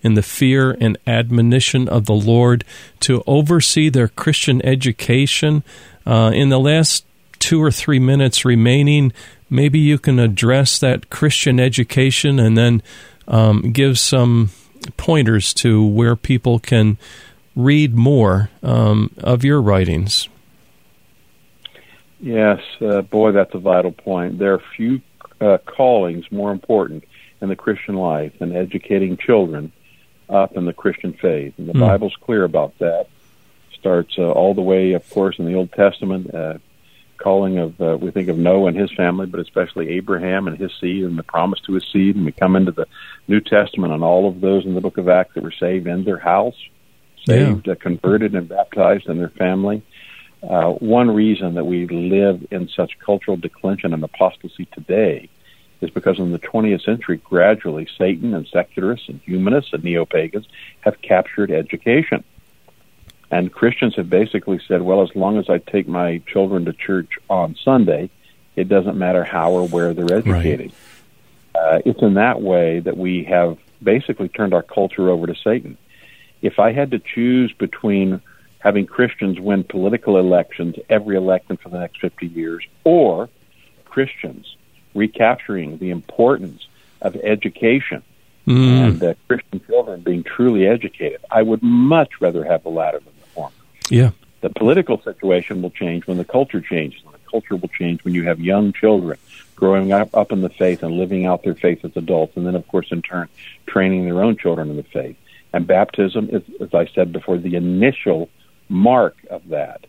in 0.01 0.15
the 0.15 0.23
fear 0.23 0.75
and 0.79 0.97
admonition 1.05 1.87
of 1.87 2.05
the 2.05 2.13
Lord, 2.13 2.63
to 3.01 3.23
oversee 3.27 3.89
their 3.89 4.07
Christian 4.07 4.63
education. 4.65 5.63
Uh, 6.05 6.31
in 6.33 6.49
the 6.49 6.59
last 6.59 7.05
two 7.39 7.61
or 7.61 7.71
three 7.71 7.99
minutes 7.99 8.45
remaining, 8.45 9.13
maybe 9.49 9.79
you 9.79 9.97
can 9.97 10.19
address 10.19 10.79
that 10.79 11.09
Christian 11.09 11.59
education 11.59 12.39
and 12.39 12.57
then 12.57 12.81
um, 13.27 13.71
give 13.71 13.99
some 13.99 14.49
pointers 14.97 15.53
to 15.55 15.85
where 15.85 16.15
people 16.15 16.59
can 16.59 16.97
read 17.55 17.93
more 17.93 18.49
um, 18.63 19.11
of 19.17 19.43
your 19.43 19.61
writings. 19.61 20.27
Yes, 22.21 22.61
uh, 22.81 23.01
boy, 23.01 23.31
that's 23.31 23.53
a 23.55 23.59
vital 23.59 23.91
point. 23.91 24.37
There 24.37 24.53
are 24.53 24.61
few 24.77 25.01
uh, 25.39 25.57
callings 25.65 26.31
more 26.31 26.51
important 26.51 27.03
in 27.41 27.49
the 27.49 27.55
Christian 27.55 27.95
life 27.95 28.37
than 28.39 28.55
educating 28.55 29.17
children 29.17 29.71
up 30.29 30.55
in 30.55 30.65
the 30.65 30.73
Christian 30.73 31.13
faith. 31.13 31.55
And 31.57 31.67
the 31.67 31.73
mm. 31.73 31.79
Bible's 31.79 32.15
clear 32.21 32.43
about 32.43 32.77
that. 32.77 33.07
Starts 33.73 34.15
uh, 34.19 34.29
all 34.29 34.53
the 34.53 34.61
way, 34.61 34.93
of 34.93 35.09
course, 35.09 35.39
in 35.39 35.45
the 35.45 35.55
Old 35.55 35.71
Testament, 35.71 36.33
uh, 36.33 36.59
calling 37.17 37.57
of 37.57 37.81
uh, 37.81 37.97
we 37.99 38.11
think 38.11 38.29
of 38.29 38.37
Noah 38.37 38.67
and 38.67 38.77
his 38.77 38.91
family, 38.93 39.25
but 39.25 39.39
especially 39.39 39.89
Abraham 39.89 40.47
and 40.47 40.57
his 40.57 40.71
seed 40.79 41.03
and 41.03 41.17
the 41.17 41.23
promise 41.23 41.59
to 41.61 41.73
his 41.73 41.85
seed. 41.91 42.15
And 42.15 42.25
we 42.25 42.31
come 42.31 42.55
into 42.55 42.71
the 42.71 42.87
New 43.27 43.39
Testament 43.39 43.93
and 43.93 44.03
all 44.03 44.27
of 44.27 44.41
those 44.41 44.65
in 44.65 44.75
the 44.75 44.81
Book 44.81 44.99
of 44.99 45.09
Acts 45.09 45.33
that 45.33 45.43
were 45.43 45.51
saved 45.51 45.87
in 45.87 46.03
their 46.03 46.19
house, 46.19 46.55
saved, 47.25 47.65
yeah. 47.65 47.73
uh, 47.73 47.75
converted, 47.75 48.35
and 48.35 48.47
baptized 48.47 49.07
in 49.07 49.17
their 49.17 49.29
family. 49.29 49.81
Uh, 50.47 50.71
one 50.71 51.11
reason 51.11 51.53
that 51.55 51.65
we 51.65 51.87
live 51.87 52.45
in 52.51 52.67
such 52.67 52.97
cultural 52.99 53.37
declension 53.37 53.93
and 53.93 54.03
apostasy 54.03 54.65
today 54.65 55.29
is 55.81 55.89
because 55.89 56.19
in 56.19 56.31
the 56.31 56.39
20th 56.39 56.83
century, 56.83 57.17
gradually 57.17 57.87
Satan 57.97 58.33
and 58.33 58.47
secularists 58.47 59.09
and 59.09 59.19
humanists 59.21 59.73
and 59.73 59.83
neo 59.83 60.05
pagans 60.05 60.47
have 60.81 61.01
captured 61.01 61.51
education. 61.51 62.23
And 63.29 63.51
Christians 63.51 63.95
have 63.95 64.09
basically 64.09 64.59
said, 64.67 64.81
well, 64.81 65.01
as 65.01 65.15
long 65.15 65.37
as 65.37 65.49
I 65.49 65.59
take 65.59 65.87
my 65.87 66.21
children 66.27 66.65
to 66.65 66.73
church 66.73 67.11
on 67.29 67.55
Sunday, 67.63 68.09
it 68.55 68.67
doesn't 68.67 68.97
matter 68.97 69.23
how 69.23 69.51
or 69.51 69.67
where 69.67 69.93
they're 69.93 70.17
educated. 70.17 70.73
Right. 71.55 71.63
Uh, 71.63 71.81
it's 71.85 72.01
in 72.01 72.15
that 72.15 72.41
way 72.41 72.79
that 72.79 72.97
we 72.97 73.23
have 73.23 73.57
basically 73.81 74.27
turned 74.27 74.53
our 74.53 74.63
culture 74.63 75.09
over 75.09 75.27
to 75.27 75.35
Satan. 75.35 75.77
If 76.41 76.59
I 76.59 76.73
had 76.73 76.91
to 76.91 76.99
choose 76.99 77.53
between 77.53 78.21
having 78.61 78.85
Christians 78.85 79.39
win 79.39 79.63
political 79.63 80.17
elections 80.17 80.75
every 80.89 81.17
election 81.17 81.57
for 81.57 81.69
the 81.69 81.79
next 81.79 81.99
50 81.99 82.27
years 82.27 82.65
or 82.83 83.29
Christians 83.85 84.55
recapturing 84.93 85.77
the 85.77 85.89
importance 85.89 86.67
of 87.01 87.15
education 87.17 88.03
mm. 88.47 88.87
and 88.87 89.03
uh, 89.03 89.13
Christian 89.27 89.61
children 89.65 90.01
being 90.01 90.23
truly 90.23 90.67
educated, 90.67 91.21
I 91.29 91.41
would 91.41 91.63
much 91.63 92.21
rather 92.21 92.43
have 92.43 92.63
the 92.63 92.69
latter 92.69 92.99
than 92.99 93.13
the 93.19 93.25
former. 93.27 93.55
yeah. 93.89 94.11
The 94.41 94.49
political 94.49 94.99
situation 94.99 95.61
will 95.61 95.69
change 95.69 96.07
when 96.07 96.17
the 96.17 96.25
culture 96.25 96.61
changes. 96.61 97.01
And 97.05 97.13
the 97.13 97.19
culture 97.29 97.55
will 97.55 97.69
change 97.69 98.03
when 98.03 98.15
you 98.15 98.23
have 98.23 98.39
young 98.39 98.73
children 98.73 99.19
growing 99.55 99.93
up, 99.93 100.15
up 100.17 100.31
in 100.31 100.41
the 100.41 100.49
faith 100.49 100.81
and 100.81 100.97
living 100.97 101.27
out 101.27 101.43
their 101.43 101.53
faith 101.53 101.85
as 101.85 101.95
adults, 101.95 102.35
and 102.35 102.47
then, 102.47 102.55
of 102.55 102.67
course, 102.67 102.91
in 102.91 103.03
turn, 103.03 103.29
training 103.67 104.05
their 104.05 104.23
own 104.23 104.35
children 104.35 104.71
in 104.71 104.77
the 104.77 104.83
faith. 104.83 105.15
And 105.53 105.67
baptism 105.67 106.29
is, 106.31 106.41
as 106.59 106.73
I 106.73 106.87
said 106.87 107.13
before, 107.13 107.37
the 107.37 107.55
initial 107.55 108.29
mark 108.71 109.17
of 109.29 109.49
that. 109.49 109.85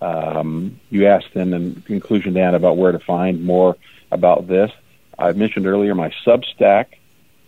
Um, 0.00 0.80
you 0.90 1.06
asked 1.06 1.28
then 1.34 1.52
in 1.52 1.82
conclusion, 1.82 2.34
Dan, 2.34 2.54
about 2.54 2.76
where 2.76 2.92
to 2.92 2.98
find 2.98 3.44
more 3.44 3.76
about 4.10 4.46
this. 4.46 4.70
I 5.18 5.32
mentioned 5.32 5.66
earlier 5.66 5.94
my 5.94 6.12
Substack 6.24 6.86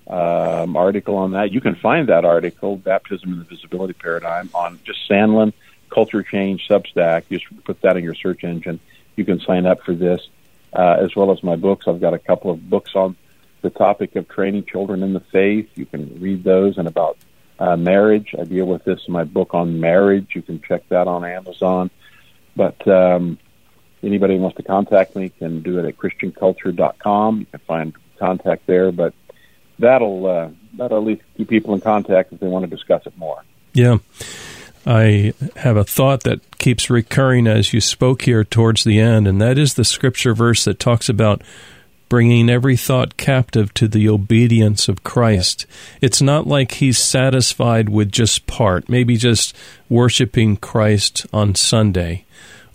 um, 0.08 0.76
article 0.76 1.16
on 1.16 1.32
that. 1.32 1.52
You 1.52 1.60
can 1.60 1.76
find 1.76 2.08
that 2.08 2.24
article, 2.24 2.76
Baptism 2.76 3.32
in 3.32 3.38
the 3.38 3.44
Visibility 3.44 3.92
Paradigm, 3.92 4.50
on 4.54 4.80
just 4.84 4.98
Sandlin 5.08 5.52
Culture 5.90 6.22
Change 6.22 6.66
Substack. 6.66 7.28
Just 7.30 7.44
put 7.64 7.80
that 7.82 7.96
in 7.96 8.04
your 8.04 8.14
search 8.14 8.42
engine. 8.44 8.80
You 9.16 9.24
can 9.24 9.40
sign 9.40 9.66
up 9.66 9.82
for 9.82 9.94
this, 9.94 10.26
uh, 10.72 10.96
as 10.98 11.14
well 11.14 11.30
as 11.30 11.42
my 11.42 11.56
books. 11.56 11.86
I've 11.86 12.00
got 12.00 12.14
a 12.14 12.18
couple 12.18 12.50
of 12.50 12.68
books 12.68 12.96
on 12.96 13.16
the 13.60 13.70
topic 13.70 14.16
of 14.16 14.28
training 14.28 14.64
children 14.64 15.02
in 15.02 15.12
the 15.12 15.20
faith. 15.20 15.68
You 15.76 15.86
can 15.86 16.20
read 16.20 16.42
those 16.42 16.78
and 16.78 16.88
about 16.88 17.18
uh, 17.58 17.76
marriage. 17.76 18.34
I 18.38 18.44
deal 18.44 18.66
with 18.66 18.84
this 18.84 19.00
in 19.06 19.12
my 19.12 19.24
book 19.24 19.54
on 19.54 19.80
marriage. 19.80 20.28
You 20.34 20.42
can 20.42 20.60
check 20.60 20.88
that 20.88 21.08
on 21.08 21.24
Amazon. 21.24 21.90
But 22.56 22.86
um, 22.88 23.38
anybody 24.02 24.36
who 24.36 24.42
wants 24.42 24.56
to 24.56 24.62
contact 24.62 25.16
me 25.16 25.30
can 25.30 25.62
do 25.62 25.78
it 25.78 25.84
at 25.84 25.96
christianculture.com. 25.96 27.40
You 27.40 27.46
can 27.46 27.60
find 27.60 27.92
contact 28.18 28.66
there. 28.66 28.92
But 28.92 29.14
that'll 29.78 30.26
uh, 30.26 30.50
that'll 30.74 30.98
at 30.98 31.04
least 31.04 31.22
keep 31.36 31.48
people 31.48 31.74
in 31.74 31.80
contact 31.80 32.32
if 32.32 32.40
they 32.40 32.48
want 32.48 32.64
to 32.64 32.70
discuss 32.70 33.06
it 33.06 33.16
more. 33.16 33.42
Yeah. 33.72 33.98
I 34.86 35.34
have 35.56 35.76
a 35.76 35.84
thought 35.84 36.22
that 36.22 36.58
keeps 36.58 36.88
recurring 36.88 37.46
as 37.46 37.74
you 37.74 37.80
spoke 37.80 38.22
here 38.22 38.42
towards 38.42 38.84
the 38.84 38.98
end, 38.98 39.28
and 39.28 39.40
that 39.40 39.58
is 39.58 39.74
the 39.74 39.84
scripture 39.84 40.34
verse 40.34 40.64
that 40.64 40.78
talks 40.78 41.10
about 41.10 41.42
bringing 42.08 42.48
every 42.48 42.76
thought 42.76 43.16
captive 43.16 43.72
to 43.74 43.88
the 43.88 44.08
obedience 44.08 44.88
of 44.88 45.04
Christ. 45.04 45.66
It's 46.00 46.22
not 46.22 46.46
like 46.46 46.72
he's 46.72 46.98
satisfied 46.98 47.88
with 47.88 48.10
just 48.10 48.46
part, 48.46 48.88
maybe 48.88 49.16
just 49.16 49.54
worshiping 49.88 50.56
Christ 50.56 51.26
on 51.32 51.54
Sunday, 51.54 52.24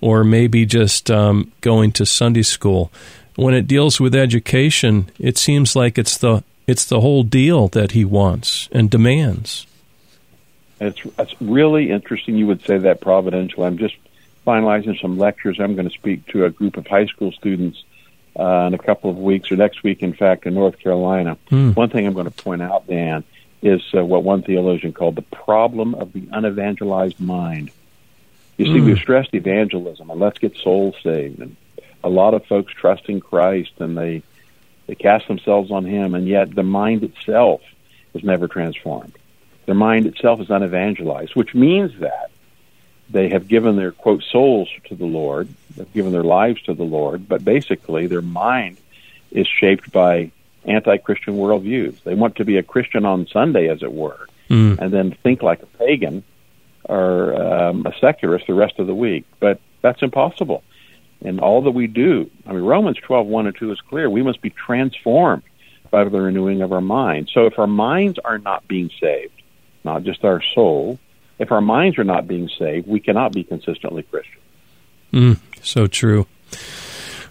or 0.01 0.23
maybe 0.23 0.65
just 0.65 1.09
um, 1.09 1.51
going 1.61 1.91
to 1.93 2.05
Sunday 2.05 2.43
school. 2.43 2.91
When 3.35 3.53
it 3.53 3.67
deals 3.67 3.99
with 3.99 4.13
education, 4.13 5.09
it 5.17 5.37
seems 5.37 5.75
like 5.75 5.97
it's 5.97 6.17
the 6.17 6.43
it's 6.67 6.85
the 6.85 7.01
whole 7.01 7.23
deal 7.23 7.67
that 7.69 7.91
he 7.91 8.05
wants 8.05 8.69
and 8.71 8.89
demands. 8.89 9.67
It's, 10.79 10.99
it's 11.19 11.41
really 11.41 11.91
interesting 11.91 12.35
you 12.37 12.47
would 12.47 12.61
say 12.61 12.77
that 12.77 13.01
providential. 13.01 13.63
I'm 13.63 13.77
just 13.77 13.95
finalizing 14.45 14.99
some 15.01 15.17
lectures. 15.17 15.59
I'm 15.59 15.75
going 15.75 15.89
to 15.89 15.93
speak 15.93 16.25
to 16.27 16.45
a 16.45 16.49
group 16.49 16.77
of 16.77 16.87
high 16.87 17.05
school 17.05 17.31
students 17.31 17.83
uh, 18.37 18.65
in 18.67 18.73
a 18.73 18.77
couple 18.77 19.09
of 19.09 19.17
weeks, 19.17 19.51
or 19.51 19.55
next 19.55 19.83
week, 19.83 20.01
in 20.01 20.13
fact, 20.13 20.45
in 20.45 20.53
North 20.53 20.79
Carolina. 20.79 21.37
Mm. 21.49 21.75
One 21.75 21.89
thing 21.89 22.07
I'm 22.07 22.13
going 22.13 22.25
to 22.25 22.31
point 22.31 22.61
out, 22.61 22.87
Dan, 22.87 23.23
is 23.61 23.81
uh, 23.95 24.03
what 24.03 24.23
one 24.23 24.41
theologian 24.43 24.93
called 24.93 25.15
the 25.15 25.21
problem 25.21 25.95
of 25.95 26.13
the 26.13 26.27
unevangelized 26.31 27.19
mind. 27.19 27.71
You 28.57 28.65
see, 28.65 28.79
mm. 28.79 28.85
we've 28.85 28.97
stressed 28.97 29.33
evangelism 29.33 30.09
and 30.09 30.19
let's 30.19 30.37
get 30.37 30.55
souls 30.57 30.95
saved. 31.01 31.39
And 31.39 31.55
a 32.03 32.09
lot 32.09 32.33
of 32.33 32.45
folks 32.45 32.73
trust 32.73 33.07
in 33.07 33.21
Christ 33.21 33.71
and 33.79 33.97
they 33.97 34.23
they 34.85 34.95
cast 34.95 35.29
themselves 35.29 35.71
on 35.71 35.85
Him, 35.85 36.13
and 36.13 36.27
yet 36.27 36.53
the 36.53 36.63
mind 36.63 37.03
itself 37.03 37.61
is 38.13 38.21
never 38.21 38.49
transformed. 38.49 39.17
Their 39.65 39.75
mind 39.75 40.05
itself 40.05 40.41
is 40.41 40.49
unevangelized, 40.49 41.37
which 41.37 41.55
means 41.55 41.97
that 41.99 42.31
they 43.09 43.29
have 43.29 43.47
given 43.47 43.75
their 43.75 43.91
quote 43.91 44.23
souls 44.23 44.69
to 44.85 44.95
the 44.95 45.05
Lord, 45.05 45.49
they've 45.75 45.93
given 45.93 46.11
their 46.11 46.23
lives 46.23 46.61
to 46.63 46.73
the 46.73 46.83
Lord, 46.83 47.27
but 47.27 47.43
basically 47.43 48.07
their 48.07 48.21
mind 48.21 48.77
is 49.31 49.47
shaped 49.47 49.91
by 49.91 50.31
anti-Christian 50.65 51.35
worldviews. 51.35 52.01
They 52.03 52.15
want 52.15 52.37
to 52.37 52.45
be 52.45 52.57
a 52.57 52.63
Christian 52.63 53.05
on 53.05 53.27
Sunday, 53.27 53.69
as 53.69 53.83
it 53.83 53.91
were, 53.91 54.27
mm. 54.49 54.77
and 54.79 54.91
then 54.91 55.11
think 55.11 55.43
like 55.43 55.61
a 55.61 55.65
pagan 55.65 56.23
or 56.85 57.35
um, 57.41 57.85
a 57.85 57.93
secularist 57.99 58.47
the 58.47 58.53
rest 58.53 58.79
of 58.79 58.87
the 58.87 58.95
week. 58.95 59.25
But 59.39 59.59
that's 59.81 60.01
impossible 60.01 60.63
And 61.21 61.39
all 61.39 61.61
that 61.63 61.71
we 61.71 61.87
do. 61.87 62.29
I 62.47 62.53
mean, 62.53 62.63
Romans 62.63 62.97
12, 62.97 63.27
1 63.27 63.47
and 63.47 63.55
2 63.55 63.71
is 63.71 63.81
clear. 63.81 64.09
We 64.09 64.23
must 64.23 64.41
be 64.41 64.49
transformed 64.49 65.43
by 65.91 66.03
the 66.03 66.21
renewing 66.21 66.61
of 66.61 66.73
our 66.73 66.81
mind. 66.81 67.29
So 67.33 67.45
if 67.45 67.59
our 67.59 67.67
minds 67.67 68.19
are 68.23 68.37
not 68.37 68.67
being 68.67 68.89
saved, 68.99 69.41
not 69.83 70.03
just 70.03 70.23
our 70.23 70.41
soul, 70.55 70.99
if 71.43 71.51
our 71.51 71.61
minds 71.61 71.99
are 71.99 72.03
not 72.03 72.27
being 72.27 72.49
saved, 72.57 72.87
we 72.87 72.99
cannot 72.99 73.33
be 73.33 73.43
consistently 73.43 74.01
Christian. 74.03 74.39
Mm, 75.11 75.39
so 75.61 75.85
true. 75.85 76.25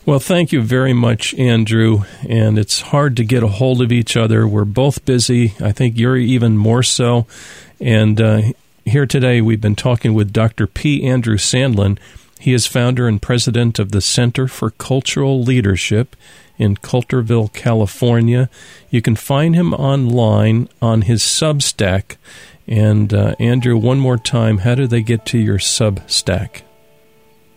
Well, 0.04 0.18
thank 0.18 0.52
you 0.52 0.62
very 0.62 0.92
much, 0.92 1.34
Andrew. 1.34 2.02
And 2.28 2.58
it's 2.58 2.80
hard 2.80 3.16
to 3.16 3.24
get 3.24 3.42
a 3.42 3.48
hold 3.48 3.80
of 3.80 3.90
each 3.90 4.16
other. 4.16 4.46
We're 4.46 4.64
both 4.64 5.04
busy. 5.04 5.54
I 5.60 5.72
think 5.72 5.98
you're 5.98 6.16
even 6.16 6.56
more 6.56 6.82
so. 6.82 7.26
And 7.80 8.20
uh, 8.20 8.42
here 8.84 9.06
today, 9.06 9.40
we've 9.40 9.60
been 9.60 9.76
talking 9.76 10.12
with 10.12 10.32
Dr. 10.32 10.66
P. 10.66 11.04
Andrew 11.04 11.36
Sandlin. 11.36 11.98
He 12.38 12.52
is 12.52 12.66
founder 12.66 13.06
and 13.06 13.22
president 13.22 13.78
of 13.78 13.92
the 13.92 14.00
Center 14.00 14.48
for 14.48 14.70
Cultural 14.70 15.42
Leadership 15.42 16.16
in 16.58 16.76
Coulterville, 16.76 17.52
California. 17.52 18.50
You 18.90 19.00
can 19.00 19.16
find 19.16 19.54
him 19.54 19.72
online 19.72 20.68
on 20.80 21.02
his 21.02 21.22
Substack. 21.22 22.16
And 22.66 23.12
uh, 23.12 23.34
Andrew, 23.38 23.76
one 23.76 23.98
more 23.98 24.18
time, 24.18 24.58
how 24.58 24.74
do 24.74 24.86
they 24.86 25.02
get 25.02 25.26
to 25.26 25.38
your 25.38 25.58
Substack? 25.58 26.62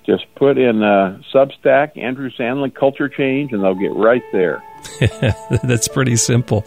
Just 0.06 0.26
put 0.36 0.58
in 0.58 0.84
uh, 0.84 1.20
Substack, 1.34 1.98
Andrew 1.98 2.30
Sandlin 2.38 2.74
Culture 2.74 3.10
Change, 3.10 3.54
and 3.54 3.64
they'll 3.64 3.74
get 3.74 3.94
right 3.96 4.24
there. 4.32 4.64
That's 5.64 5.88
pretty 5.88 6.16
simple. 6.16 6.66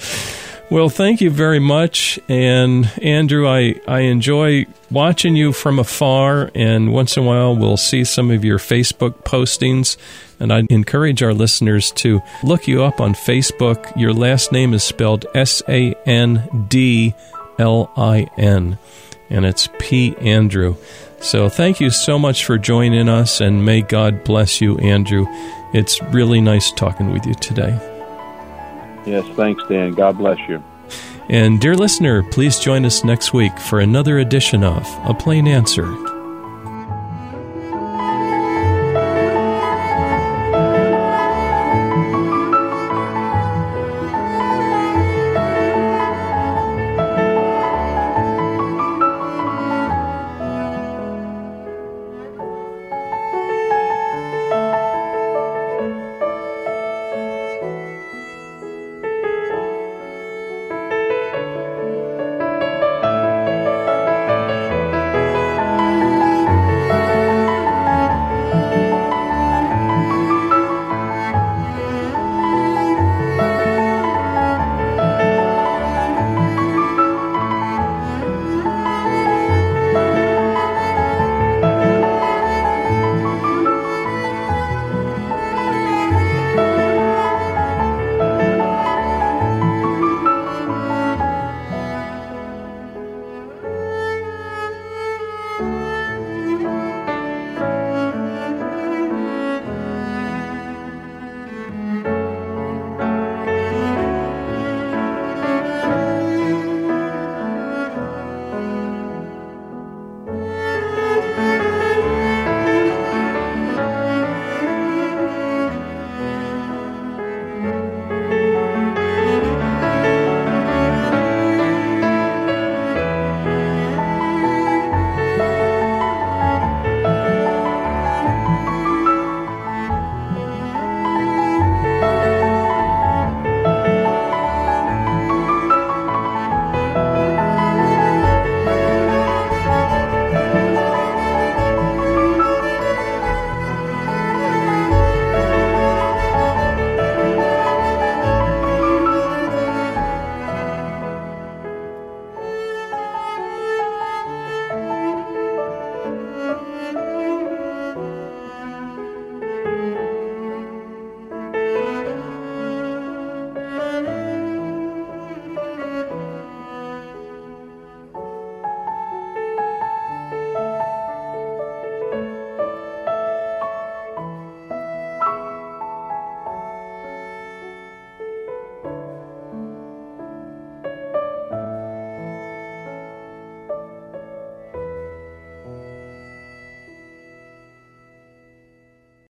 Well, 0.70 0.90
thank 0.90 1.22
you 1.22 1.30
very 1.30 1.60
much. 1.60 2.20
And 2.28 2.90
Andrew, 3.00 3.48
I, 3.48 3.76
I 3.86 4.00
enjoy 4.00 4.66
watching 4.90 5.34
you 5.34 5.52
from 5.52 5.78
afar, 5.78 6.50
and 6.54 6.92
once 6.92 7.16
in 7.16 7.22
a 7.22 7.26
while 7.26 7.56
we'll 7.56 7.78
see 7.78 8.04
some 8.04 8.30
of 8.30 8.44
your 8.44 8.58
Facebook 8.58 9.24
postings. 9.24 9.96
And 10.38 10.52
I 10.52 10.64
encourage 10.68 11.22
our 11.22 11.32
listeners 11.32 11.90
to 11.92 12.20
look 12.42 12.68
you 12.68 12.84
up 12.84 13.00
on 13.00 13.14
Facebook. 13.14 13.96
Your 13.96 14.12
last 14.12 14.52
name 14.52 14.74
is 14.74 14.84
spelled 14.84 15.24
S 15.34 15.62
A 15.68 15.94
N 16.06 16.66
D 16.68 17.14
L 17.58 17.90
I 17.96 18.28
N, 18.36 18.78
and 19.30 19.44
it's 19.44 19.68
P. 19.78 20.16
Andrew. 20.18 20.76
So 21.20 21.48
thank 21.48 21.80
you 21.80 21.90
so 21.90 22.18
much 22.18 22.44
for 22.44 22.58
joining 22.58 23.08
us, 23.08 23.40
and 23.40 23.64
may 23.64 23.82
God 23.82 24.24
bless 24.24 24.60
you, 24.60 24.78
Andrew. 24.78 25.26
It's 25.74 26.02
really 26.04 26.40
nice 26.40 26.70
talking 26.72 27.12
with 27.12 27.26
you 27.26 27.34
today. 27.34 27.76
Yes, 29.04 29.26
thanks, 29.36 29.62
Dan. 29.68 29.92
God 29.92 30.18
bless 30.18 30.38
you. 30.48 30.62
And, 31.28 31.60
dear 31.60 31.74
listener, 31.74 32.22
please 32.22 32.58
join 32.58 32.84
us 32.86 33.04
next 33.04 33.34
week 33.34 33.58
for 33.58 33.80
another 33.80 34.18
edition 34.18 34.64
of 34.64 34.86
A 35.04 35.12
Plain 35.12 35.46
Answer 35.46 35.84